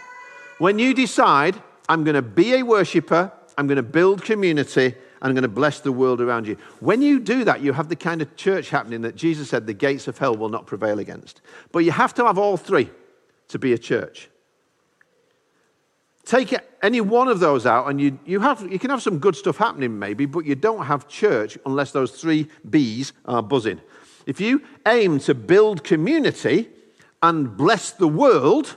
When 0.58 0.78
you 0.78 0.94
decide, 0.94 1.60
I'm 1.88 2.04
going 2.04 2.14
to 2.14 2.22
be 2.22 2.54
a 2.54 2.62
worshiper, 2.62 3.32
I'm 3.58 3.66
going 3.66 3.76
to 3.76 3.82
build 3.82 4.22
community, 4.22 4.94
I'm 5.22 5.34
going 5.34 5.42
to 5.42 5.48
bless 5.48 5.78
the 5.78 5.92
world 5.92 6.20
around 6.20 6.48
you. 6.48 6.56
When 6.80 7.00
you 7.00 7.20
do 7.20 7.44
that, 7.44 7.62
you 7.62 7.72
have 7.72 7.88
the 7.88 7.96
kind 7.96 8.20
of 8.20 8.34
church 8.36 8.70
happening 8.70 9.02
that 9.02 9.14
Jesus 9.14 9.48
said 9.48 9.66
the 9.66 9.72
gates 9.72 10.08
of 10.08 10.18
hell 10.18 10.36
will 10.36 10.48
not 10.48 10.66
prevail 10.66 10.98
against. 10.98 11.40
But 11.70 11.80
you 11.80 11.92
have 11.92 12.12
to 12.14 12.26
have 12.26 12.38
all 12.38 12.56
three 12.56 12.90
to 13.48 13.58
be 13.58 13.72
a 13.72 13.78
church. 13.78 14.28
Take 16.24 16.54
any 16.82 17.00
one 17.00 17.28
of 17.28 17.38
those 17.38 17.66
out, 17.66 17.88
and 17.88 18.00
you, 18.00 18.18
you, 18.24 18.40
have, 18.40 18.70
you 18.70 18.78
can 18.78 18.90
have 18.90 19.02
some 19.02 19.18
good 19.18 19.36
stuff 19.36 19.56
happening, 19.56 19.98
maybe, 19.98 20.26
but 20.26 20.44
you 20.44 20.56
don't 20.56 20.86
have 20.86 21.06
church 21.08 21.56
unless 21.66 21.92
those 21.92 22.10
three 22.12 22.48
B's 22.68 23.12
are 23.24 23.42
buzzing. 23.42 23.80
If 24.26 24.40
you 24.40 24.62
aim 24.86 25.20
to 25.20 25.34
build 25.34 25.84
community 25.84 26.68
and 27.22 27.56
bless 27.56 27.92
the 27.92 28.08
world, 28.08 28.76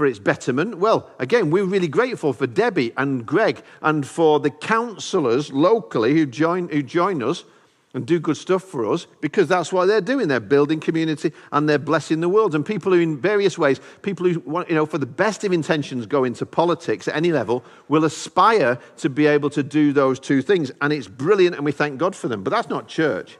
for 0.00 0.06
its 0.06 0.18
betterment? 0.18 0.78
Well, 0.78 1.10
again, 1.18 1.50
we're 1.50 1.66
really 1.66 1.86
grateful 1.86 2.32
for 2.32 2.46
Debbie 2.46 2.90
and 2.96 3.26
Greg 3.26 3.62
and 3.82 4.06
for 4.06 4.40
the 4.40 4.48
councillors 4.48 5.52
locally 5.52 6.14
who 6.14 6.24
join, 6.24 6.70
who 6.70 6.82
join 6.82 7.22
us 7.22 7.44
and 7.92 8.06
do 8.06 8.18
good 8.18 8.38
stuff 8.38 8.64
for 8.64 8.90
us 8.90 9.06
because 9.20 9.46
that's 9.46 9.74
what 9.74 9.84
they're 9.84 10.00
doing. 10.00 10.26
They're 10.26 10.40
building 10.40 10.80
community 10.80 11.34
and 11.52 11.68
they're 11.68 11.78
blessing 11.78 12.20
the 12.20 12.30
world. 12.30 12.54
And 12.54 12.64
people 12.64 12.92
who, 12.92 12.98
in 12.98 13.18
various 13.18 13.58
ways, 13.58 13.78
people 14.00 14.26
who 14.26 14.40
want, 14.40 14.70
you 14.70 14.74
know, 14.74 14.86
for 14.86 14.96
the 14.96 15.04
best 15.04 15.44
of 15.44 15.52
intentions 15.52 16.06
go 16.06 16.24
into 16.24 16.46
politics 16.46 17.06
at 17.06 17.14
any 17.14 17.30
level 17.30 17.62
will 17.88 18.06
aspire 18.06 18.78
to 18.96 19.10
be 19.10 19.26
able 19.26 19.50
to 19.50 19.62
do 19.62 19.92
those 19.92 20.18
two 20.18 20.40
things. 20.40 20.72
And 20.80 20.94
it's 20.94 21.08
brilliant 21.08 21.56
and 21.56 21.64
we 21.66 21.72
thank 21.72 21.98
God 21.98 22.16
for 22.16 22.28
them. 22.28 22.42
But 22.42 22.52
that's 22.52 22.70
not 22.70 22.88
church. 22.88 23.36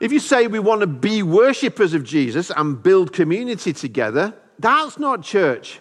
If 0.00 0.10
you 0.10 0.18
say 0.18 0.48
we 0.48 0.58
want 0.58 0.80
to 0.80 0.88
be 0.88 1.22
worshippers 1.22 1.94
of 1.94 2.02
Jesus 2.02 2.50
and 2.50 2.82
build 2.82 3.12
community 3.12 3.72
together, 3.72 4.34
that's 4.58 4.98
not 4.98 5.22
church. 5.22 5.80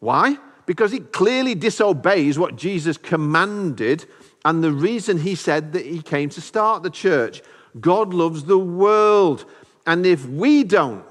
Why? 0.00 0.36
Because 0.66 0.92
it 0.92 1.12
clearly 1.12 1.54
disobeys 1.54 2.38
what 2.38 2.56
Jesus 2.56 2.96
commanded 2.96 4.06
and 4.44 4.62
the 4.62 4.72
reason 4.72 5.18
he 5.18 5.34
said 5.34 5.72
that 5.72 5.86
he 5.86 6.02
came 6.02 6.28
to 6.30 6.40
start 6.40 6.82
the 6.82 6.90
church. 6.90 7.42
God 7.80 8.12
loves 8.12 8.44
the 8.44 8.58
world. 8.58 9.46
And 9.86 10.04
if 10.04 10.26
we 10.26 10.64
don't, 10.64 11.04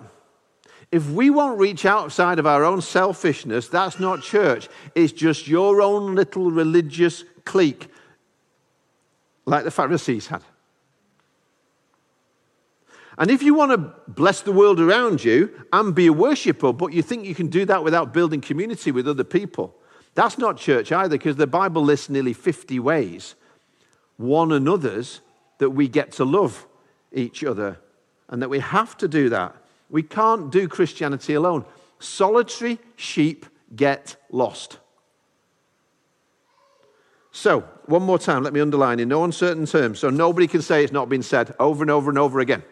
if 0.91 1.10
we 1.10 1.32
won't 1.32 1.60
reach 1.60 1.86
outside 1.86 2.38
of 2.38 2.46
our 2.46 2.63
own 2.63 2.82
selfishness, 2.82 3.67
that's 3.67 4.00
not 4.00 4.22
church. 4.22 4.69
It's 4.93 5.12
just 5.12 5.48
your 5.48 5.82
own 5.82 6.13
little 6.13 6.52
religious 6.52 7.24
clique, 7.46 7.88
like 9.46 9.63
the 9.63 9.72
Pharisees 9.72 10.28
had. 10.28 10.43
And 13.17 13.30
if 13.30 13.43
you 13.43 13.54
want 13.54 13.71
to 13.71 13.93
bless 14.12 14.41
the 14.41 14.52
world 14.52 14.80
around 14.80 15.23
you 15.23 15.54
and 15.71 15.93
be 15.93 16.08
a 16.08 16.13
worshiper, 16.13 16.73
but 16.73 16.93
you 16.93 17.02
think 17.02 17.26
you 17.26 17.36
can 17.36 17.47
do 17.47 17.65
that 17.65 17.84
without 17.84 18.13
building 18.13 18.41
community 18.41 18.91
with 18.91 19.08
other 19.08 19.23
people, 19.23 19.76
that's 20.15 20.38
not 20.38 20.58
church 20.58 20.91
either, 20.91 21.17
because 21.17 21.36
the 21.36 21.47
Bible 21.47 21.84
lists 21.84 22.10
nearly 22.10 22.34
50 22.34 22.80
ways, 22.80 23.36
one 24.17 24.52
another's, 24.52 25.21
that 25.60 25.71
we 25.71 25.88
get 25.88 26.12
to 26.13 26.26
love 26.26 26.67
each 27.12 27.43
other 27.43 27.80
and 28.30 28.41
that 28.41 28.49
we 28.49 28.60
have 28.60 28.97
to 28.97 29.08
do 29.08 29.30
that. 29.30 29.56
We 29.89 30.04
can't 30.04 30.52
do 30.52 30.67
Christianity 30.67 31.36
alone. 31.36 31.65
Solitary 31.99 32.80
sheep 32.95 33.45
get 33.76 34.15
lost. 34.32 34.80
So, 37.32 37.62
one 37.86 38.04
more 38.04 38.19
time, 38.19 38.43
let 38.43 38.54
me 38.54 38.60
underline 38.60 38.99
in 38.99 39.08
no 39.08 39.23
uncertain 39.23 39.65
terms 39.65 39.99
so 39.99 40.10
nobody 40.10 40.47
can 40.47 40.62
say 40.62 40.84
it's 40.84 40.93
not 40.93 41.10
been 41.10 41.23
said 41.23 41.56
over 41.60 41.84
and 41.84 41.91
over 41.91 42.10
and 42.10 42.19
over 42.19 42.39
again. 42.39 42.63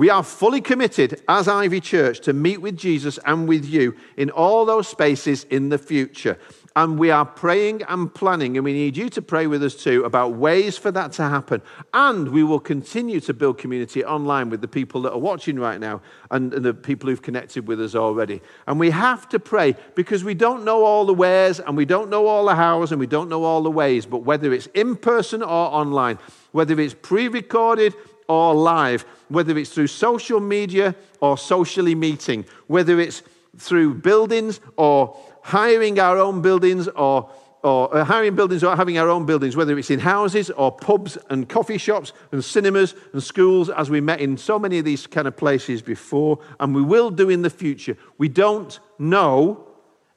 We 0.00 0.08
are 0.08 0.22
fully 0.22 0.62
committed 0.62 1.20
as 1.28 1.46
Ivy 1.46 1.78
Church 1.78 2.20
to 2.20 2.32
meet 2.32 2.62
with 2.62 2.74
Jesus 2.74 3.18
and 3.26 3.46
with 3.46 3.66
you 3.66 3.94
in 4.16 4.30
all 4.30 4.64
those 4.64 4.88
spaces 4.88 5.44
in 5.50 5.68
the 5.68 5.76
future. 5.76 6.38
And 6.74 6.98
we 6.98 7.10
are 7.10 7.26
praying 7.26 7.82
and 7.82 8.14
planning, 8.14 8.56
and 8.56 8.64
we 8.64 8.72
need 8.72 8.96
you 8.96 9.10
to 9.10 9.20
pray 9.20 9.46
with 9.46 9.62
us 9.62 9.74
too 9.74 10.04
about 10.04 10.36
ways 10.36 10.78
for 10.78 10.90
that 10.92 11.12
to 11.12 11.24
happen. 11.24 11.60
And 11.92 12.28
we 12.28 12.42
will 12.42 12.60
continue 12.60 13.20
to 13.20 13.34
build 13.34 13.58
community 13.58 14.02
online 14.02 14.48
with 14.48 14.62
the 14.62 14.68
people 14.68 15.02
that 15.02 15.12
are 15.12 15.18
watching 15.18 15.58
right 15.58 15.78
now 15.78 16.00
and, 16.30 16.54
and 16.54 16.64
the 16.64 16.72
people 16.72 17.10
who've 17.10 17.20
connected 17.20 17.68
with 17.68 17.78
us 17.78 17.94
already. 17.94 18.40
And 18.66 18.80
we 18.80 18.88
have 18.88 19.28
to 19.28 19.38
pray 19.38 19.76
because 19.96 20.24
we 20.24 20.32
don't 20.32 20.64
know 20.64 20.82
all 20.82 21.04
the 21.04 21.12
wheres 21.12 21.60
and 21.60 21.76
we 21.76 21.84
don't 21.84 22.08
know 22.08 22.26
all 22.26 22.46
the 22.46 22.54
hows 22.54 22.90
and 22.90 22.98
we 22.98 23.06
don't 23.06 23.28
know 23.28 23.44
all 23.44 23.62
the 23.62 23.70
ways, 23.70 24.06
but 24.06 24.22
whether 24.22 24.50
it's 24.54 24.68
in 24.68 24.96
person 24.96 25.42
or 25.42 25.46
online, 25.48 26.18
whether 26.52 26.80
it's 26.80 26.94
pre 26.94 27.28
recorded 27.28 27.94
or 28.30 28.54
live, 28.54 29.04
whether 29.28 29.58
it's 29.58 29.70
through 29.70 29.88
social 29.88 30.38
media 30.38 30.94
or 31.20 31.36
socially 31.36 31.96
meeting, 31.96 32.44
whether 32.68 33.00
it's 33.00 33.24
through 33.56 33.92
buildings 33.92 34.60
or 34.76 35.18
hiring 35.42 35.98
our 35.98 36.16
own 36.16 36.40
buildings 36.40 36.86
or, 36.86 37.28
or 37.64 37.92
uh, 37.92 38.04
hiring 38.04 38.36
buildings 38.36 38.62
or 38.62 38.76
having 38.76 38.98
our 38.98 39.08
own 39.08 39.26
buildings, 39.26 39.56
whether 39.56 39.76
it's 39.76 39.90
in 39.90 39.98
houses 39.98 40.48
or 40.50 40.70
pubs 40.70 41.18
and 41.28 41.48
coffee 41.48 41.76
shops 41.76 42.12
and 42.30 42.44
cinemas 42.44 42.94
and 43.12 43.20
schools, 43.20 43.68
as 43.68 43.90
we 43.90 44.00
met 44.00 44.20
in 44.20 44.36
so 44.36 44.60
many 44.60 44.78
of 44.78 44.84
these 44.84 45.08
kind 45.08 45.26
of 45.26 45.36
places 45.36 45.82
before, 45.82 46.38
and 46.60 46.72
we 46.72 46.82
will 46.82 47.10
do 47.10 47.30
in 47.30 47.42
the 47.42 47.50
future. 47.50 47.96
We 48.16 48.28
don't 48.28 48.78
know 48.96 49.66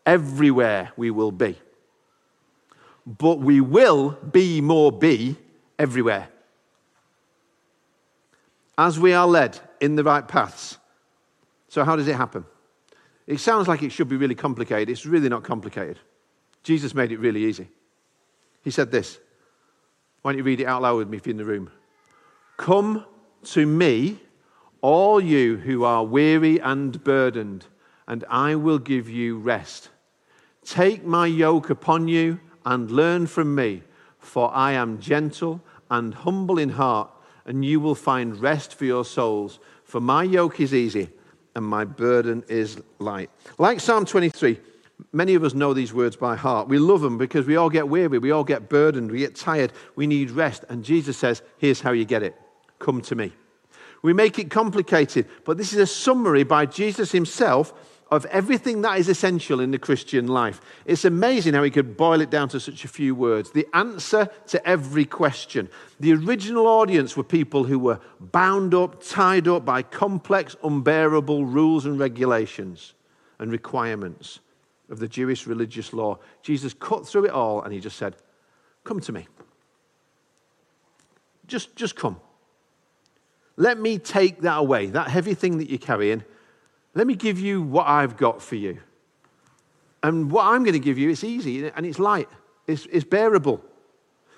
everywhere 0.06 0.92
we 0.98 1.10
will 1.10 1.32
be. 1.32 1.58
But 3.08 3.40
we 3.40 3.60
will 3.60 4.12
be 4.12 4.62
more 4.62 4.92
be 4.92 5.36
everywhere. 5.80 6.30
As 8.78 9.00
we 9.00 9.14
are 9.14 9.28
led 9.28 9.60
in 9.80 9.96
the 9.96 10.04
right 10.04 10.28
paths. 10.28 10.78
So, 11.68 11.84
how 11.84 11.96
does 11.96 12.08
it 12.08 12.16
happen? 12.16 12.46
It 13.26 13.40
sounds 13.40 13.68
like 13.68 13.84
it 13.84 13.92
should 13.92 14.10
be 14.10 14.18
really 14.18 14.36
complicated. 14.36 14.90
It's 14.90 15.06
really 15.06 15.30
not 15.30 15.44
complicated. 15.44 16.00
Jesus 16.64 16.94
made 16.94 17.12
it 17.12 17.20
really 17.20 17.46
easy. 17.46 17.70
He 18.64 18.72
said 18.72 18.92
this. 18.92 19.20
Why 20.22 20.32
don't 20.32 20.38
you 20.38 20.44
read 20.44 20.62
it 20.62 20.66
out 20.66 20.82
loud 20.82 20.98
with 20.98 21.10
me 21.10 21.18
if 21.18 21.26
you're 21.26 21.32
in 21.32 21.38
the 21.38 21.46
room? 21.46 21.70
Come 22.58 23.06
to 23.44 23.66
me, 23.66 24.20
all 24.82 25.20
you 25.20 25.58
who 25.58 25.84
are 25.84 26.06
weary 26.06 26.60
and 26.60 27.04
burdened, 27.04 27.66
and 28.08 28.24
I 28.30 28.56
will 28.56 28.80
give 28.80 29.10
you 29.10 29.38
rest. 29.38 29.90
Take 30.64 31.04
my 31.04 31.26
yoke 31.26 31.70
upon 31.70 32.08
you 32.08 32.40
and 32.66 32.90
learn 32.90 33.28
from 33.28 33.54
me, 33.54 33.84
for 34.18 34.54
I 34.54 34.74
am 34.74 35.00
gentle 35.00 35.62
and 35.92 36.14
humble 36.14 36.58
in 36.58 36.70
heart, 36.70 37.12
and 37.46 37.64
you 37.64 37.80
will 37.80 37.96
find 37.96 38.40
rest 38.42 38.76
for 38.76 38.86
your 38.86 39.06
souls. 39.06 39.60
For 39.84 40.00
my 40.00 40.24
yoke 40.24 40.60
is 40.60 40.74
easy 40.74 41.10
and 41.56 41.66
my 41.66 41.86
burden 41.86 42.44
is 42.48 42.82
light. 43.00 43.30
Like 43.58 43.80
Psalm 43.80 44.06
23, 44.06 44.60
many 45.12 45.36
of 45.36 45.44
us 45.44 45.54
know 45.54 45.74
these 45.74 45.94
words 45.94 46.16
by 46.16 46.36
heart. 46.36 46.68
We 46.68 46.80
love 46.80 47.02
them 47.02 47.18
because 47.18 47.46
we 47.46 47.56
all 47.56 47.70
get 47.70 47.88
weary, 47.88 48.18
we 48.18 48.32
all 48.32 48.44
get 48.44 48.70
burdened, 48.70 49.12
we 49.12 49.20
get 49.20 49.36
tired, 49.36 49.72
we 49.96 50.08
need 50.08 50.32
rest. 50.32 50.66
And 50.70 50.84
Jesus 50.84 51.18
says, 51.18 51.42
Here's 51.58 51.82
how 51.82 51.92
you 51.92 52.06
get 52.06 52.24
it 52.24 52.36
come 52.80 53.02
to 53.02 53.16
me. 53.16 53.32
We 54.02 54.12
make 54.12 54.38
it 54.38 54.52
complicated, 54.52 55.30
but 55.46 55.58
this 55.58 55.72
is 55.72 55.80
a 55.80 55.88
summary 55.88 56.44
by 56.44 56.66
Jesus 56.66 57.12
himself 57.12 57.74
of 58.12 58.26
everything 58.28 58.82
that 58.82 59.00
is 59.00 59.10
essential 59.10 59.60
in 59.60 59.72
the 59.72 59.80
Christian 59.80 60.28
life. 60.28 60.62
It's 60.86 61.06
amazing 61.06 61.54
how 61.54 61.64
he 61.64 61.72
could 61.72 61.98
boil 61.98 62.22
it 62.22 62.30
down 62.30 62.50
to 62.50 62.60
such 62.60 62.86
a 62.86 62.88
few 62.88 63.16
words. 63.16 63.52
The 63.52 63.68
answer 63.74 64.30
to 64.48 64.68
every 64.68 65.06
question. 65.06 65.70
The 66.00 66.14
original 66.14 66.68
audience 66.68 67.18
were 67.18 67.24
people 67.24 67.64
who 67.64 67.80
were 67.80 68.00
bound 68.20 68.74
up, 68.74 69.02
tied 69.04 69.48
up 69.48 69.66
by 69.66 69.82
complex, 69.82 70.56
unbearable 70.64 71.46
rules 71.46 71.86
and 71.86 71.98
regulations 71.98 72.94
and 73.40 73.52
requirements 73.52 74.40
of 74.90 75.00
the 75.00 75.08
Jewish 75.08 75.48
religious 75.48 75.94
law. 75.94 76.20
Jesus 76.44 76.74
cut 76.74 77.08
through 77.08 77.26
it 77.26 77.32
all 77.32 77.64
and 77.64 77.74
he 77.74 77.80
just 77.80 77.98
said, 77.98 78.16
Come 78.84 79.00
to 79.00 79.12
me. 79.14 79.28
Just, 81.48 81.76
just 81.76 81.96
come. 81.96 82.20
Let 83.56 83.80
me 83.80 83.98
take 83.98 84.42
that 84.42 84.58
away, 84.58 84.88
that 84.88 85.10
heavy 85.10 85.34
thing 85.34 85.58
that 85.60 85.70
you're 85.70 85.80
carrying 85.80 86.24
let 86.96 87.08
me 87.08 87.16
give 87.16 87.40
you 87.40 87.62
what 87.62 87.88
I've 87.88 88.18
got 88.18 88.42
for 88.42 88.56
you. 88.56 88.80
And 90.02 90.32
what 90.32 90.46
I'm 90.46 90.64
going 90.64 90.74
to 90.74 90.80
give 90.80 90.98
you, 90.98 91.10
it's 91.10 91.24
easy 91.24 91.68
and 91.68 91.86
it's 91.86 92.00
light, 92.00 92.30
it's, 92.68 92.86
it's 92.92 93.06
bearable. 93.06 93.64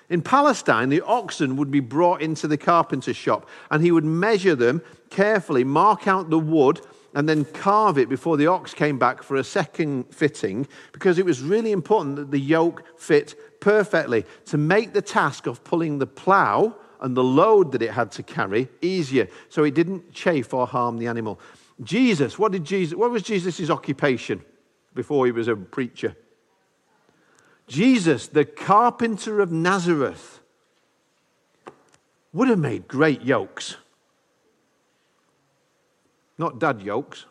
In 0.09 0.21
Palestine, 0.21 0.89
the 0.89 1.01
oxen 1.01 1.57
would 1.57 1.71
be 1.71 1.79
brought 1.79 2.21
into 2.21 2.47
the 2.47 2.57
carpenter's 2.57 3.15
shop 3.15 3.49
and 3.71 3.83
he 3.83 3.91
would 3.91 4.05
measure 4.05 4.55
them 4.55 4.83
carefully, 5.09 5.63
mark 5.63 6.07
out 6.07 6.29
the 6.29 6.37
wood, 6.37 6.79
and 7.15 7.27
then 7.27 7.45
carve 7.45 7.97
it 7.97 8.09
before 8.09 8.37
the 8.37 8.45
ox 8.45 8.73
came 8.73 8.99
back 8.99 9.23
for 9.23 9.37
a 9.37 9.43
second 9.43 10.13
fitting 10.13 10.67
because 10.91 11.17
it 11.17 11.25
was 11.25 11.41
really 11.41 11.71
important 11.71 12.17
that 12.17 12.29
the 12.29 12.39
yoke 12.39 12.83
fit 12.99 13.59
perfectly 13.61 14.25
to 14.45 14.57
make 14.57 14.93
the 14.93 15.01
task 15.01 15.47
of 15.47 15.63
pulling 15.63 15.97
the 15.97 16.05
plough 16.05 16.75
and 16.99 17.15
the 17.15 17.23
load 17.23 17.71
that 17.71 17.81
it 17.81 17.91
had 17.91 18.11
to 18.11 18.21
carry 18.21 18.67
easier 18.81 19.27
so 19.49 19.63
it 19.63 19.73
didn't 19.73 20.11
chafe 20.13 20.53
or 20.53 20.67
harm 20.67 20.97
the 20.97 21.07
animal. 21.07 21.39
Jesus, 21.83 22.39
what 22.39 22.51
did 22.51 22.63
Jesus, 22.63 22.95
what 22.95 23.11
was 23.11 23.21
Jesus' 23.21 23.69
occupation 23.69 24.43
before 24.93 25.25
he 25.25 25.31
was 25.31 25.47
a 25.47 25.55
preacher? 25.55 26.15
Jesus, 27.67 28.27
the 28.27 28.45
carpenter 28.45 29.41
of 29.41 29.51
Nazareth, 29.51 30.39
would 32.31 32.49
have 32.49 32.59
made 32.59 32.87
great 32.87 33.21
yokes. 33.21 33.75
Not 36.37 36.59
dad 36.59 36.81
yokes. 36.81 37.25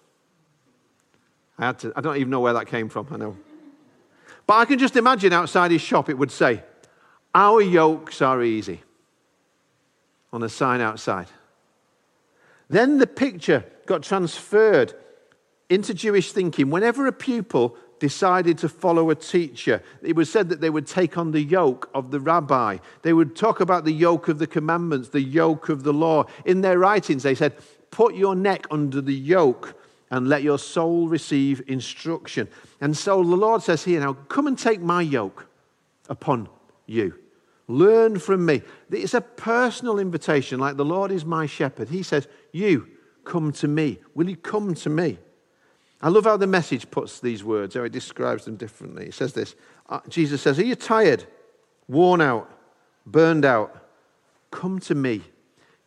I 1.59 1.67
had 1.67 1.79
to, 1.81 1.93
I 1.95 2.01
don't 2.01 2.17
even 2.17 2.31
know 2.31 2.41
where 2.41 2.55
that 2.55 2.67
came 2.67 2.89
from, 2.89 3.07
I 3.11 3.17
know. 3.17 3.37
But 4.47 4.55
I 4.55 4.65
can 4.65 4.79
just 4.79 4.97
imagine 4.97 5.33
outside 5.33 5.71
his 5.71 5.81
shop 5.81 6.09
it 6.09 6.19
would 6.19 6.31
say, 6.31 6.63
Our 7.35 7.61
yokes 7.61 8.21
are 8.21 8.43
easy 8.43 8.83
on 10.33 10.43
a 10.43 10.49
sign 10.49 10.81
outside. 10.81 11.29
Then 12.75 12.99
the 12.99 13.07
picture 13.07 13.65
got 13.87 14.03
transferred 14.03 14.95
into 15.71 15.95
Jewish 15.95 16.33
thinking. 16.33 16.71
Whenever 16.71 17.07
a 17.07 17.13
pupil 17.13 17.77
decided 18.01 18.59
to 18.59 18.69
follow 18.69 19.11
a 19.11 19.15
teacher, 19.15 19.81
it 20.03 20.17
was 20.17 20.29
said 20.29 20.49
that 20.49 20.61
they 20.61 20.71
would 20.71 20.89
take 20.89 21.17
on 21.17 21.31
the 21.31 21.41
yoke 21.41 21.89
of 21.95 22.11
the 22.11 22.19
rabbi. 22.19 22.79
They 23.03 23.13
would 23.13 23.37
talk 23.37 23.61
about 23.61 23.85
the 23.85 23.93
yoke 23.93 24.27
of 24.27 24.41
the 24.41 24.49
commandments, 24.49 25.11
the 25.11 25.21
yoke 25.21 25.69
of 25.69 25.85
the 25.85 25.93
law. 25.93 26.25
In 26.45 26.63
their 26.63 26.81
writings, 26.81 27.23
they 27.23 27.37
said, 27.37 27.55
Put 27.93 28.17
your 28.17 28.35
neck 28.35 28.67
under 28.73 29.01
the 29.01 29.15
yoke 29.15 29.81
and 30.11 30.29
let 30.29 30.43
your 30.43 30.59
soul 30.59 31.07
receive 31.07 31.63
instruction. 31.69 32.49
And 32.81 32.97
so 32.97 33.23
the 33.23 33.37
Lord 33.37 33.63
says 33.63 33.85
here, 33.85 34.01
Now 34.01 34.15
come 34.15 34.49
and 34.49 34.59
take 34.59 34.81
my 34.81 35.01
yoke 35.01 35.47
upon 36.09 36.49
you. 36.87 37.15
Learn 37.67 38.19
from 38.19 38.45
me. 38.45 38.63
It's 38.91 39.15
a 39.15 39.21
personal 39.21 39.99
invitation, 39.99 40.61
like 40.61 40.77
the 40.77 40.85
Lord 40.85 41.11
is 41.11 41.25
my 41.25 41.47
shepherd. 41.47 41.89
He 41.89 42.03
says, 42.03 42.29
You 42.53 42.89
come 43.25 43.53
to 43.53 43.69
me. 43.69 43.99
Will 44.15 44.29
you 44.29 44.37
come 44.37 44.75
to 44.75 44.91
me? 44.91 45.19
I 46.03 46.09
love 46.09 46.25
how 46.25 46.37
the 46.37 46.47
message 46.47 46.91
puts 46.91 47.21
these 47.21 47.43
words, 47.43 47.75
how 47.75 47.83
it 47.83 47.93
describes 47.93 48.45
them 48.45 48.57
differently. 48.57 49.07
It 49.07 49.15
says 49.15 49.33
this 49.33 49.55
uh, 49.89 50.01
Jesus 50.09 50.43
says, 50.43 50.59
Are 50.59 50.65
you 50.65 50.75
tired, 50.75 51.25
worn 51.89 52.21
out, 52.21 52.51
burned 53.07 53.45
out? 53.45 53.89
Come 54.51 54.79
to 54.81 54.95
me. 54.95 55.23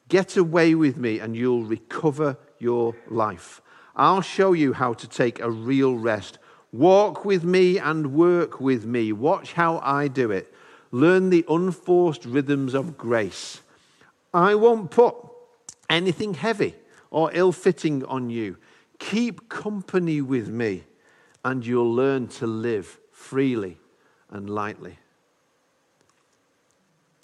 Get 0.09 0.37
away 0.37 0.73
with 0.73 0.97
me, 0.97 1.19
and 1.19 1.35
you'll 1.35 1.63
recover 1.63 2.37
your 2.59 2.95
life. 3.09 3.61
I'll 3.95 4.21
show 4.21 4.53
you 4.53 4.73
how 4.73 4.93
to 4.93 5.07
take 5.07 5.39
a 5.39 5.51
real 5.51 5.95
rest. 5.95 6.39
Walk 6.71 7.25
with 7.25 7.43
me 7.43 7.77
and 7.77 8.13
work 8.13 8.59
with 8.59 8.85
me. 8.85 9.11
Watch 9.11 9.53
how 9.53 9.79
I 9.79 10.07
do 10.07 10.31
it. 10.31 10.53
Learn 10.91 11.29
the 11.29 11.45
unforced 11.49 12.25
rhythms 12.25 12.73
of 12.73 12.97
grace. 12.97 13.61
I 14.33 14.55
won't 14.55 14.91
put 14.91 15.15
anything 15.89 16.33
heavy 16.33 16.75
or 17.11 17.31
ill 17.33 17.51
fitting 17.51 18.03
on 18.05 18.29
you. 18.29 18.57
Keep 18.99 19.49
company 19.49 20.21
with 20.21 20.49
me, 20.49 20.83
and 21.43 21.65
you'll 21.65 21.93
learn 21.93 22.27
to 22.27 22.47
live 22.47 22.99
freely 23.11 23.77
and 24.29 24.49
lightly. 24.49 24.97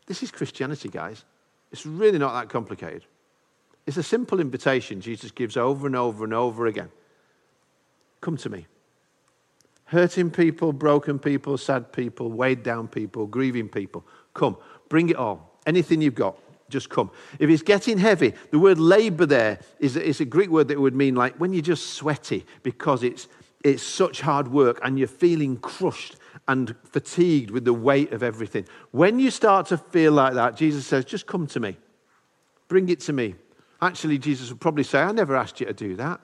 This 0.06 0.23
is 0.23 0.32
Christianity, 0.32 0.89
guys. 0.89 1.23
It's 1.71 1.86
really 1.86 2.19
not 2.19 2.34
that 2.34 2.49
complicated. 2.49 3.06
It's 3.86 3.97
a 3.97 4.04
simple 4.04 4.39
invitation 4.39 5.02
Jesus 5.02 5.32
gives 5.32 5.58
over 5.58 5.88
and 5.88 5.95
over 5.95 6.23
and 6.23 6.34
over 6.34 6.67
again. 6.67 6.89
Come 8.21 8.38
to 8.38 8.49
me. 8.49 8.67
Hurting 9.86 10.32
people, 10.32 10.74
broken 10.74 11.19
people, 11.19 11.58
sad 11.58 11.91
people, 11.91 12.32
weighed 12.32 12.63
down 12.63 12.88
people, 12.88 13.28
grieving 13.28 13.69
people. 13.69 14.06
Come. 14.34 14.58
Bring 14.89 15.10
it 15.10 15.15
all. 15.15 15.60
Anything 15.65 16.02
you've 16.02 16.15
got 16.15 16.38
just 16.69 16.89
come. 16.89 17.12
If 17.39 17.50
it's 17.50 17.62
getting 17.62 17.98
heavy, 17.98 18.34
the 18.52 18.60
word 18.60 18.80
labor 18.80 19.26
there 19.26 19.60
is, 19.80 19.96
is 19.96 20.19
a 20.19 20.26
Greek 20.26 20.50
word 20.50 20.67
that 20.69 20.80
would 20.80 20.96
mean 20.96 21.15
like 21.15 21.36
when 21.36 21.54
you're 21.54 21.62
just 21.62 21.93
sweaty 21.93 22.46
because 22.63 23.04
it's, 23.04 23.28
it's 23.63 23.84
such 23.84 24.22
hard 24.22 24.50
work 24.50 24.80
and 24.84 24.98
you're 24.98 25.08
feeling 25.08 25.58
crushed 25.58 26.17
and 26.48 26.76
fatigued 26.84 27.52
with 27.52 27.63
the 27.63 27.74
weight 27.74 28.12
of 28.12 28.24
everything. 28.24 28.65
When 28.91 29.19
you 29.19 29.32
start 29.32 29.67
to 29.67 29.78
feel 29.78 30.12
like 30.12 30.34
that, 30.34 30.58
Jesus 30.58 30.86
says, 30.86 31.06
just 31.06 31.28
come 31.28 31.48
to 31.48 31.60
me. 31.60 31.78
Bring 32.67 32.89
it 32.89 33.00
to 33.02 33.13
me. 33.13 33.36
Actually, 33.82 34.17
Jesus 34.17 34.50
would 34.50 34.60
probably 34.60 34.84
say, 34.84 35.02
I 35.02 35.12
never 35.12 35.36
asked 35.36 35.60
you 35.60 35.67
to 35.67 35.74
do 35.74 35.96
that. 35.98 36.19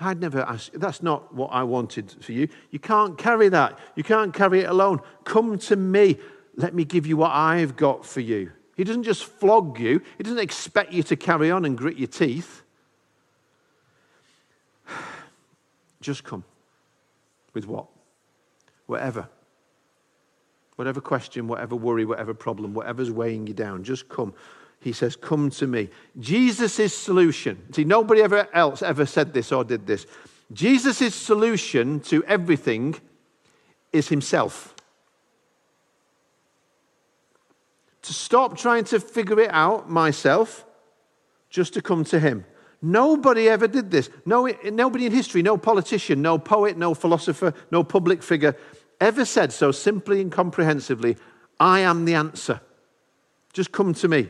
I'd 0.00 0.20
never 0.20 0.40
asked. 0.40 0.72
That's 0.74 1.02
not 1.02 1.34
what 1.34 1.48
I 1.48 1.62
wanted 1.62 2.10
for 2.20 2.32
you. 2.32 2.48
You 2.70 2.78
can't 2.78 3.16
carry 3.16 3.48
that. 3.50 3.78
You 3.94 4.02
can't 4.02 4.34
carry 4.34 4.60
it 4.60 4.68
alone. 4.68 5.00
Come 5.24 5.58
to 5.58 5.76
me. 5.76 6.18
Let 6.56 6.74
me 6.74 6.84
give 6.84 7.06
you 7.06 7.16
what 7.16 7.30
I've 7.30 7.76
got 7.76 8.04
for 8.04 8.20
you. 8.20 8.50
He 8.76 8.84
doesn't 8.84 9.04
just 9.04 9.24
flog 9.24 9.78
you, 9.78 10.02
He 10.18 10.24
doesn't 10.24 10.40
expect 10.40 10.92
you 10.92 11.02
to 11.04 11.16
carry 11.16 11.50
on 11.50 11.64
and 11.64 11.78
grit 11.78 11.96
your 11.96 12.08
teeth. 12.08 12.62
Just 16.00 16.24
come. 16.24 16.44
With 17.52 17.66
what? 17.66 17.86
Whatever. 18.86 19.28
Whatever 20.76 21.00
question, 21.00 21.46
whatever 21.46 21.76
worry, 21.76 22.04
whatever 22.04 22.34
problem, 22.34 22.74
whatever's 22.74 23.10
weighing 23.10 23.46
you 23.46 23.54
down, 23.54 23.84
just 23.84 24.08
come. 24.08 24.34
He 24.84 24.92
says, 24.92 25.16
Come 25.16 25.50
to 25.50 25.66
me. 25.66 25.88
Jesus' 26.20 26.94
solution. 26.96 27.72
See, 27.72 27.84
nobody 27.84 28.22
ever 28.22 28.48
else 28.54 28.82
ever 28.82 29.06
said 29.06 29.34
this 29.34 29.50
or 29.50 29.64
did 29.64 29.86
this. 29.86 30.06
Jesus' 30.52 31.14
solution 31.14 32.00
to 32.00 32.22
everything 32.24 32.94
is 33.92 34.08
Himself. 34.08 34.74
to 38.04 38.12
stop 38.12 38.56
trying 38.56 38.84
to 38.84 39.00
figure 39.00 39.40
it 39.40 39.50
out 39.50 39.90
myself, 39.90 40.66
just 41.48 41.72
to 41.74 41.82
come 41.82 42.04
to 42.04 42.20
Him. 42.20 42.44
Nobody 42.82 43.48
ever 43.48 43.66
did 43.66 43.90
this. 43.90 44.10
No, 44.26 44.46
nobody 44.64 45.06
in 45.06 45.12
history, 45.12 45.40
no 45.40 45.56
politician, 45.56 46.20
no 46.20 46.38
poet, 46.38 46.76
no 46.76 46.92
philosopher, 46.92 47.54
no 47.70 47.82
public 47.82 48.22
figure 48.22 48.56
ever 49.00 49.24
said 49.24 49.52
so 49.52 49.72
simply 49.72 50.20
and 50.20 50.30
comprehensively, 50.30 51.16
I 51.58 51.80
am 51.80 52.04
the 52.04 52.14
answer. 52.14 52.60
Just 53.54 53.72
come 53.72 53.94
to 53.94 54.08
me. 54.08 54.28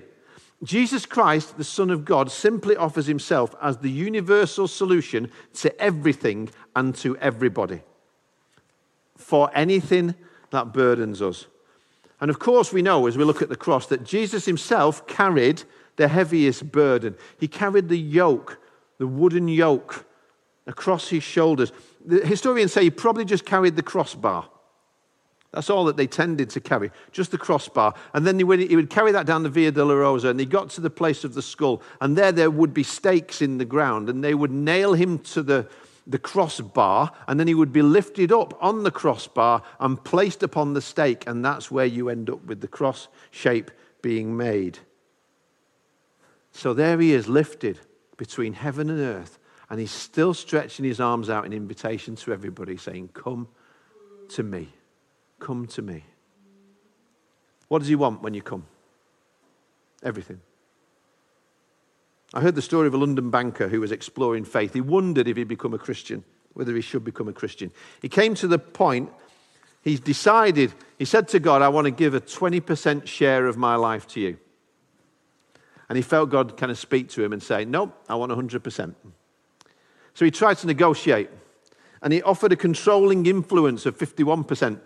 Jesus 0.64 1.06
Christ, 1.06 1.56
the 1.56 1.64
Son 1.64 1.90
of 1.90 2.04
God, 2.04 2.30
simply 2.30 2.76
offers 2.76 3.06
himself 3.06 3.54
as 3.60 3.78
the 3.78 3.90
universal 3.90 4.66
solution 4.66 5.30
to 5.54 5.80
everything 5.80 6.50
and 6.74 6.94
to 6.96 7.16
everybody 7.18 7.82
for 9.16 9.50
anything 9.54 10.14
that 10.50 10.72
burdens 10.72 11.22
us. 11.22 11.46
And 12.20 12.30
of 12.30 12.38
course, 12.38 12.72
we 12.72 12.82
know 12.82 13.06
as 13.06 13.18
we 13.18 13.24
look 13.24 13.42
at 13.42 13.48
the 13.48 13.56
cross 13.56 13.86
that 13.86 14.04
Jesus 14.04 14.44
himself 14.44 15.06
carried 15.06 15.62
the 15.96 16.08
heaviest 16.08 16.72
burden. 16.72 17.16
He 17.38 17.48
carried 17.48 17.88
the 17.88 17.98
yoke, 17.98 18.58
the 18.98 19.06
wooden 19.06 19.48
yoke, 19.48 20.06
across 20.66 21.08
his 21.08 21.22
shoulders. 21.22 21.72
The 22.04 22.24
historians 22.24 22.72
say 22.72 22.84
he 22.84 22.90
probably 22.90 23.24
just 23.24 23.44
carried 23.44 23.76
the 23.76 23.82
crossbar. 23.82 24.48
That's 25.54 25.70
all 25.70 25.84
that 25.84 25.96
they 25.96 26.08
tended 26.08 26.50
to 26.50 26.60
carry, 26.60 26.90
just 27.12 27.30
the 27.30 27.38
crossbar. 27.38 27.94
And 28.12 28.26
then 28.26 28.38
he 28.38 28.44
would, 28.44 28.90
carry 28.90 29.12
that 29.12 29.26
down 29.26 29.44
the 29.44 29.48
Via 29.48 29.70
Dolorosa, 29.70 30.30
and 30.30 30.40
he 30.40 30.46
got 30.46 30.70
to 30.70 30.80
the 30.80 30.90
place 30.90 31.22
of 31.22 31.34
the 31.34 31.42
skull, 31.42 31.80
and 32.00 32.18
there 32.18 32.32
there 32.32 32.50
would 32.50 32.74
be 32.74 32.82
stakes 32.82 33.40
in 33.40 33.58
the 33.58 33.64
ground, 33.64 34.08
and 34.08 34.22
they 34.22 34.34
would 34.34 34.50
nail 34.50 34.94
him 34.94 35.20
to 35.20 35.42
the, 35.42 35.68
the 36.06 36.18
crossbar, 36.18 37.12
and 37.28 37.38
then 37.38 37.46
he 37.46 37.54
would 37.54 37.72
be 37.72 37.82
lifted 37.82 38.32
up 38.32 38.58
on 38.62 38.82
the 38.82 38.90
crossbar 38.90 39.62
and 39.78 40.02
placed 40.02 40.42
upon 40.42 40.74
the 40.74 40.82
stake, 40.82 41.24
and 41.28 41.44
that's 41.44 41.70
where 41.70 41.86
you 41.86 42.08
end 42.08 42.28
up 42.28 42.44
with 42.44 42.60
the 42.60 42.68
cross 42.68 43.06
shape 43.30 43.70
being 44.02 44.36
made. 44.36 44.78
So 46.50 46.74
there 46.74 46.98
he 46.98 47.12
is, 47.12 47.28
lifted 47.28 47.78
between 48.16 48.54
heaven 48.54 48.90
and 48.90 49.00
earth, 49.00 49.38
and 49.70 49.78
he's 49.78 49.92
still 49.92 50.34
stretching 50.34 50.84
his 50.84 51.00
arms 51.00 51.30
out 51.30 51.46
in 51.46 51.52
invitation 51.52 52.16
to 52.16 52.32
everybody, 52.32 52.76
saying, 52.76 53.10
Come 53.14 53.48
to 54.30 54.42
me. 54.42 54.68
Come 55.44 55.66
to 55.66 55.82
me. 55.82 56.02
What 57.68 57.80
does 57.80 57.88
he 57.88 57.96
want 57.96 58.22
when 58.22 58.32
you 58.32 58.40
come? 58.40 58.64
Everything. 60.02 60.40
I 62.32 62.40
heard 62.40 62.54
the 62.54 62.62
story 62.62 62.86
of 62.86 62.94
a 62.94 62.96
London 62.96 63.28
banker 63.28 63.68
who 63.68 63.82
was 63.82 63.92
exploring 63.92 64.46
faith. 64.46 64.72
He 64.72 64.80
wondered 64.80 65.28
if 65.28 65.36
he'd 65.36 65.46
become 65.46 65.74
a 65.74 65.78
Christian, 65.78 66.24
whether 66.54 66.74
he 66.74 66.80
should 66.80 67.04
become 67.04 67.28
a 67.28 67.32
Christian. 67.34 67.72
He 68.00 68.08
came 68.08 68.34
to 68.36 68.48
the 68.48 68.58
point, 68.58 69.10
he 69.82 69.96
decided, 69.96 70.72
he 70.98 71.04
said 71.04 71.28
to 71.28 71.38
God, 71.38 71.60
I 71.60 71.68
want 71.68 71.84
to 71.84 71.90
give 71.90 72.14
a 72.14 72.22
20% 72.22 73.06
share 73.06 73.46
of 73.46 73.58
my 73.58 73.74
life 73.76 74.06
to 74.08 74.20
you. 74.20 74.38
And 75.90 75.96
he 75.96 76.02
felt 76.02 76.30
God 76.30 76.56
kind 76.56 76.72
of 76.72 76.78
speak 76.78 77.10
to 77.10 77.22
him 77.22 77.34
and 77.34 77.42
say, 77.42 77.66
No, 77.66 77.92
I 78.08 78.14
want 78.14 78.32
100%. 78.32 78.94
So 80.14 80.24
he 80.24 80.30
tried 80.30 80.56
to 80.56 80.66
negotiate 80.66 81.28
and 82.00 82.14
he 82.14 82.22
offered 82.22 82.52
a 82.52 82.56
controlling 82.56 83.26
influence 83.26 83.84
of 83.84 83.98
51% 83.98 84.80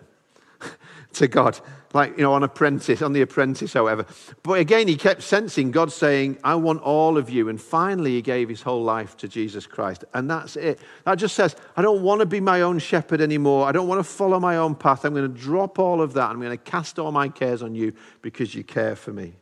to 1.13 1.27
God, 1.27 1.59
like, 1.93 2.17
you 2.17 2.23
know, 2.23 2.33
on 2.33 2.43
apprentice, 2.43 3.01
on 3.01 3.13
the 3.13 3.21
apprentice, 3.21 3.73
however. 3.73 4.05
But 4.43 4.59
again, 4.59 4.87
he 4.87 4.95
kept 4.95 5.23
sensing 5.23 5.71
God 5.71 5.91
saying, 5.91 6.37
I 6.43 6.55
want 6.55 6.81
all 6.81 7.17
of 7.17 7.29
you. 7.29 7.49
And 7.49 7.59
finally, 7.59 8.11
he 8.11 8.21
gave 8.21 8.47
his 8.47 8.61
whole 8.61 8.83
life 8.83 9.17
to 9.17 9.27
Jesus 9.27 9.65
Christ. 9.65 10.05
And 10.13 10.29
that's 10.29 10.55
it. 10.55 10.79
That 11.05 11.15
just 11.15 11.35
says, 11.35 11.55
I 11.75 11.81
don't 11.81 12.03
want 12.03 12.19
to 12.19 12.27
be 12.27 12.39
my 12.39 12.61
own 12.61 12.77
shepherd 12.77 13.21
anymore. 13.21 13.67
I 13.67 13.71
don't 13.71 13.87
want 13.87 13.99
to 13.99 14.03
follow 14.03 14.39
my 14.39 14.57
own 14.57 14.75
path. 14.75 15.03
I'm 15.03 15.15
going 15.15 15.33
to 15.33 15.39
drop 15.39 15.79
all 15.79 16.01
of 16.01 16.13
that. 16.13 16.29
I'm 16.29 16.39
going 16.39 16.51
to 16.51 16.57
cast 16.57 16.99
all 16.99 17.11
my 17.11 17.27
cares 17.27 17.63
on 17.63 17.73
you 17.73 17.93
because 18.21 18.53
you 18.53 18.63
care 18.63 18.95
for 18.95 19.11
me. 19.11 19.33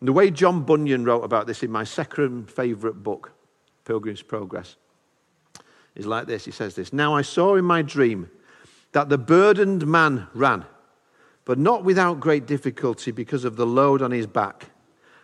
And 0.00 0.08
the 0.08 0.12
way 0.12 0.30
John 0.30 0.64
Bunyan 0.64 1.04
wrote 1.04 1.22
about 1.22 1.46
this 1.46 1.62
in 1.62 1.70
my 1.70 1.84
second 1.84 2.50
favorite 2.50 3.02
book, 3.02 3.32
Pilgrim's 3.84 4.22
Progress, 4.22 4.76
is 5.94 6.06
like 6.06 6.26
this. 6.26 6.44
He 6.44 6.50
says 6.50 6.74
this 6.74 6.92
Now 6.92 7.14
I 7.14 7.22
saw 7.22 7.54
in 7.54 7.64
my 7.64 7.80
dream 7.80 8.30
that 8.92 9.08
the 9.08 9.16
burdened 9.16 9.86
man 9.86 10.26
ran 10.34 10.66
but 11.44 11.58
not 11.58 11.84
without 11.84 12.20
great 12.20 12.46
difficulty 12.46 13.10
because 13.10 13.44
of 13.44 13.56
the 13.56 13.66
load 13.66 14.02
on 14.02 14.10
his 14.10 14.26
back. 14.26 14.66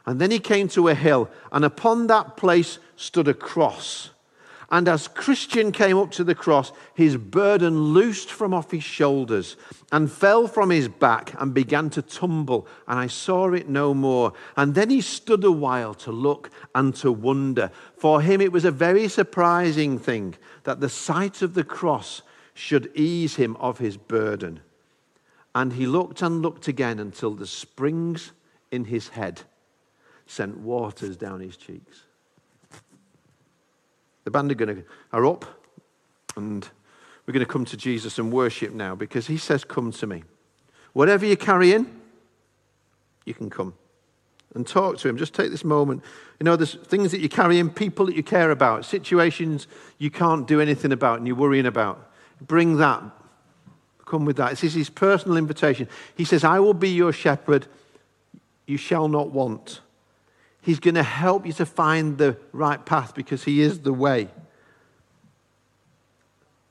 And 0.07 0.21
then 0.21 0.31
he 0.31 0.39
came 0.39 0.69
to 0.69 0.89
a 0.89 0.95
hill, 0.95 1.31
and 1.53 1.65
upon 1.65 2.07
that 2.07 2.37
place 2.37 2.79
stood 2.97 3.29
a 3.29 3.35
cross. 3.35 4.11
And 4.71 4.87
as 4.87 5.09
Christian 5.09 5.73
came 5.73 5.97
up 5.97 6.11
to 6.13 6.25
the 6.25 6.35
cross, 6.35 6.73
his 6.95 7.17
burden 7.17 7.95
loosed 7.95 8.31
from 8.31 8.53
off 8.53 8.71
his 8.71 8.85
shoulders 8.85 9.57
and 9.93 10.13
fell 10.13 10.47
from 10.47 10.69
his 10.69 10.89
back 10.89 11.35
and 11.39 11.55
began 11.55 11.89
to 11.91 12.03
tumble, 12.03 12.67
and 12.87 12.99
I 12.99 13.07
saw 13.07 13.51
it 13.53 13.69
no 13.69 13.95
more. 13.95 14.35
And 14.59 14.75
then 14.75 14.91
he 14.91 15.01
stood 15.01 15.43
a 15.45 15.53
while 15.53 15.95
to 15.95 16.13
look 16.13 16.51
and 16.75 16.95
to 16.97 17.11
wonder. 17.11 17.71
For 17.97 18.21
him, 18.21 18.43
it 18.43 18.53
was 18.53 18.67
a 18.67 18.71
very 18.71 19.09
surprising 19.09 19.99
thing 19.99 20.35
that 20.65 20.81
the 20.81 20.91
sight 20.91 21.41
of 21.41 21.55
the 21.55 21.65
cross 21.65 22.21
should 22.53 22.91
ease 22.95 23.37
him 23.37 23.57
of 23.57 23.79
his 23.79 23.97
burden. 23.97 24.61
And 25.59 25.73
he 25.73 25.89
looked 25.89 26.23
and 26.23 26.41
looked 26.41 26.69
again 26.69 27.01
until 27.01 27.35
the 27.35 27.45
springs 27.45 28.31
in 28.71 28.85
his 28.85 29.09
head 29.09 29.41
sent 30.25 30.59
waters 30.59 31.17
down 31.17 31.41
his 31.41 31.57
cheeks. 31.57 32.05
The 34.23 34.31
band 34.31 34.53
are, 34.53 34.67
to, 34.67 34.85
are 35.13 35.27
up, 35.27 35.45
and 36.37 36.69
we're 37.27 37.33
going 37.33 37.45
to 37.45 37.53
come 37.53 37.65
to 37.65 37.77
Jesus 37.77 38.21
and 38.21 38.33
worship 38.33 38.73
now 38.73 38.95
because 38.95 39.27
he 39.27 39.37
says, 39.37 39.65
Come 39.65 39.91
to 39.91 40.07
me. 40.07 40.23
Whatever 40.93 41.27
you're 41.27 41.35
carrying, 41.35 42.03
you 43.25 43.35
can 43.35 43.51
come 43.51 43.75
and 44.55 44.65
talk 44.65 44.99
to 44.99 45.09
him. 45.09 45.17
Just 45.17 45.35
take 45.35 45.51
this 45.51 45.65
moment. 45.65 46.05
You 46.39 46.45
know, 46.45 46.55
there's 46.55 46.75
things 46.75 47.11
that 47.11 47.19
you're 47.19 47.29
carrying, 47.29 47.69
people 47.69 48.07
that 48.07 48.15
you 48.15 48.23
care 48.23 48.53
about, 48.53 48.85
situations 48.85 49.67
you 49.99 50.13
can't 50.13 50.47
do 50.47 50.61
anything 50.61 50.93
about 50.93 51.19
and 51.19 51.27
you're 51.27 51.35
worrying 51.35 51.67
about. 51.67 52.13
Bring 52.41 52.77
that 52.77 53.03
come 54.09 54.25
with 54.25 54.37
that. 54.37 54.51
This 54.51 54.65
is 54.65 54.75
his 54.75 54.91
personal 54.91 55.37
invitation. 55.37 55.89
He 56.17 56.25
says, 56.25 56.45
I 56.45 56.59
will 56.61 56.75
be 56.75 56.91
your 56.91 57.13
shepherd, 57.13 57.67
you 58.67 58.77
shall 58.77 59.09
not 59.09 59.31
want. 59.31 59.81
He's 60.61 60.81
going 60.81 60.97
to 60.97 61.03
help 61.03 61.47
you 61.47 61.53
to 61.55 61.67
find 61.67 62.19
the 62.19 62.37
right 62.53 62.85
path 62.85 63.15
because 63.15 63.45
he 63.45 63.61
is 63.63 63.81
the 63.81 63.93
way. 63.93 64.29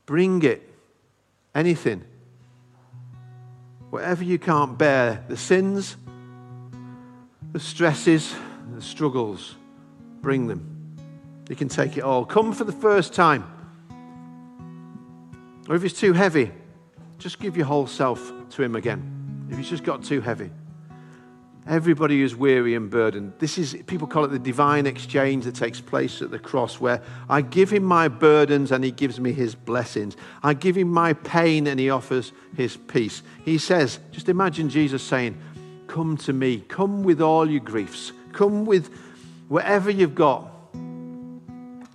Bring 0.06 0.44
it, 0.44 0.68
anything. 1.56 2.04
Whatever 3.90 4.24
you 4.24 4.38
can't 4.38 4.78
bear, 4.78 5.24
the 5.28 5.38
sins, 5.38 5.98
the 7.54 7.60
stresses, 7.60 8.36
the 8.74 8.82
struggles, 8.82 9.56
bring 10.22 10.48
them. 10.48 10.74
You 11.50 11.56
can 11.56 11.70
take 11.70 11.98
it 11.98 12.04
all. 12.04 12.26
Come 12.26 12.54
for 12.54 12.66
the 12.66 12.72
first 12.74 13.14
time. 13.14 13.46
Or 15.70 15.76
if 15.76 15.84
it's 15.84 16.00
too 16.00 16.14
heavy, 16.14 16.52
just 17.18 17.40
give 17.40 17.58
your 17.58 17.66
whole 17.66 17.88
self 17.88 18.32
to 18.52 18.64
Him 18.64 18.76
again. 18.76 19.48
If 19.50 19.60
it's 19.60 19.70
just 19.70 19.84
got 19.84 20.04
too 20.04 20.22
heavy. 20.22 20.52
Everybody 21.70 22.22
is 22.22 22.34
weary 22.34 22.76
and 22.76 22.90
burdened. 22.90 23.34
This 23.40 23.58
is, 23.58 23.76
people 23.88 24.08
call 24.08 24.24
it 24.24 24.30
the 24.30 24.40
divine 24.40 24.86
exchange 24.86 25.44
that 25.44 25.56
takes 25.56 25.82
place 25.82 26.22
at 26.22 26.32
the 26.32 26.40
cross, 26.40 26.80
where 26.80 27.02
I 27.28 27.42
give 27.42 27.70
him 27.70 27.84
my 27.84 28.08
burdens 28.08 28.72
and 28.72 28.86
he 28.86 28.92
gives 28.92 29.20
me 29.20 29.34
his 29.34 29.54
blessings. 29.54 30.16
I 30.42 30.54
give 30.54 30.78
him 30.78 30.88
my 30.88 31.12
pain 31.12 31.68
and 31.68 31.78
he 31.78 31.90
offers 31.90 32.32
his 32.56 32.78
peace. 32.78 33.22
He 33.44 33.58
says, 33.58 34.00
just 34.12 34.30
imagine 34.30 34.70
Jesus 34.70 35.04
saying, 35.04 35.38
Come 35.88 36.16
to 36.18 36.34
me, 36.34 36.62
come 36.62 37.04
with 37.04 37.22
all 37.22 37.50
your 37.50 37.62
griefs, 37.62 38.14
come 38.32 38.66
with 38.66 38.90
whatever 39.50 39.90
you've 39.90 40.16
got. 40.16 40.50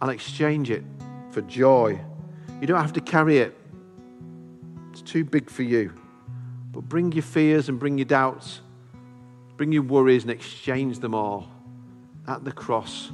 I'll 0.03 0.11
exchange 0.11 0.71
it 0.71 0.85
for 1.31 1.41
joy. 1.43 1.99
You 2.61 2.67
don't 2.67 2.81
have 2.81 2.95
to 2.95 3.01
carry 3.01 3.39
it 3.39 3.57
too 5.05 5.25
big 5.25 5.51
for 5.51 5.63
you. 5.63 5.93
But 6.73 6.83
bring 6.89 7.13
your 7.13 7.23
fears 7.23 7.69
and 7.69 7.79
bring 7.79 7.99
your 7.99 8.07
doubts, 8.07 8.61
bring 9.57 9.73
your 9.73 9.83
worries 9.83 10.23
and 10.23 10.31
exchange 10.31 10.99
them 11.01 11.15
all 11.15 11.49
at 12.27 12.45
the 12.45 12.53
cross 12.53 13.11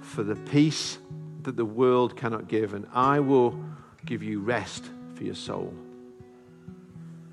for 0.00 0.22
the 0.22 0.36
peace 0.36 0.98
that 1.42 1.56
the 1.56 1.64
world 1.64 2.16
cannot 2.16 2.48
give. 2.48 2.74
And 2.74 2.86
I 2.92 3.20
will 3.20 3.58
give 4.06 4.22
you 4.22 4.40
rest 4.40 4.84
for 5.14 5.24
your 5.24 5.34
soul. 5.34 5.74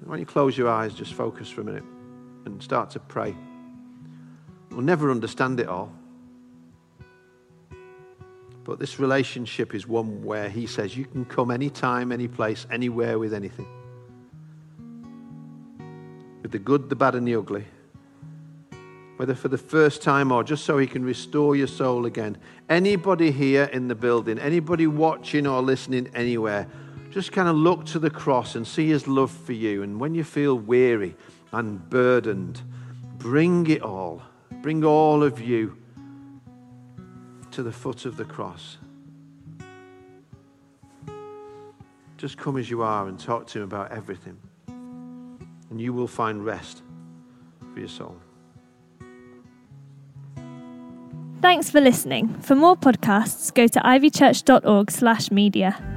Why 0.04 0.14
don't 0.14 0.20
you 0.20 0.26
close 0.26 0.58
your 0.58 0.70
eyes, 0.70 0.94
just 0.94 1.14
focus 1.14 1.50
for 1.50 1.62
a 1.62 1.64
minute 1.64 1.84
and 2.46 2.62
start 2.62 2.92
to 2.92 3.00
pray. 3.00 3.36
We'll 4.70 4.82
never 4.82 5.10
understand 5.10 5.60
it 5.60 5.68
all. 5.68 5.92
But 8.66 8.80
this 8.80 9.00
relationship 9.00 9.76
is 9.76 9.88
one 9.88 10.24
where 10.24 10.50
he 10.50 10.66
says 10.66 10.98
you 10.98 11.06
can 11.06 11.24
come 11.24 11.52
anytime, 11.52 12.12
any 12.12 12.28
place, 12.28 12.66
anywhere 12.72 13.20
with 13.20 13.32
anything. 13.32 13.68
With 16.42 16.52
the 16.52 16.58
good, 16.58 16.90
the 16.90 16.96
bad, 16.96 17.14
and 17.14 17.28
the 17.28 17.36
ugly. 17.36 17.64
Whether 19.18 19.36
for 19.36 19.50
the 19.50 19.58
first 19.58 20.02
time 20.02 20.32
or 20.32 20.44
just 20.44 20.66
so 20.66 20.80
he 20.80 20.88
can 20.88 21.06
restore 21.06 21.56
your 21.56 21.68
soul 21.68 22.08
again. 22.08 22.38
Anybody 22.68 23.32
here 23.32 23.66
in 23.66 23.88
the 23.88 23.96
building, 23.96 24.40
anybody 24.40 24.88
watching 24.88 25.46
or 25.46 25.62
listening 25.62 26.10
anywhere, 26.16 26.68
just 27.12 27.32
kind 27.32 27.48
of 27.48 27.56
look 27.56 27.86
to 27.86 28.00
the 28.00 28.10
cross 28.10 28.56
and 28.56 28.66
see 28.66 28.90
his 28.90 29.08
love 29.08 29.32
for 29.32 29.54
you. 29.54 29.84
And 29.84 30.00
when 30.00 30.16
you 30.16 30.24
feel 30.24 30.56
weary 30.56 31.16
and 31.54 31.88
burdened, 31.88 32.62
bring 33.20 33.70
it 33.70 33.84
all. 33.84 34.24
Bring 34.64 34.84
all 34.84 35.22
of 35.24 35.40
you 35.40 35.78
to 37.56 37.64
the 37.64 37.72
foot 37.72 38.06
of 38.06 38.18
the 38.18 38.26
cross. 38.26 38.78
Just 42.18 42.38
come 42.38 42.58
as 42.58 42.70
you 42.70 42.82
are 42.82 43.08
and 43.08 43.18
talk 43.18 43.48
to 43.48 43.60
him 43.60 43.64
about 43.64 43.94
everything. 43.94 44.38
And 44.68 45.80
you 45.80 45.94
will 45.94 46.08
find 46.08 46.46
rest 46.46 46.84
for 47.74 47.80
your 47.80 47.88
soul. 47.88 48.18
Thanks 51.42 51.70
for 51.70 51.80
listening. 51.80 52.28
For 52.42 52.56
more 52.56 52.76
podcasts, 52.76 53.54
go 53.54 53.68
to 53.68 53.80
ivychurch.org/media. 53.80 55.95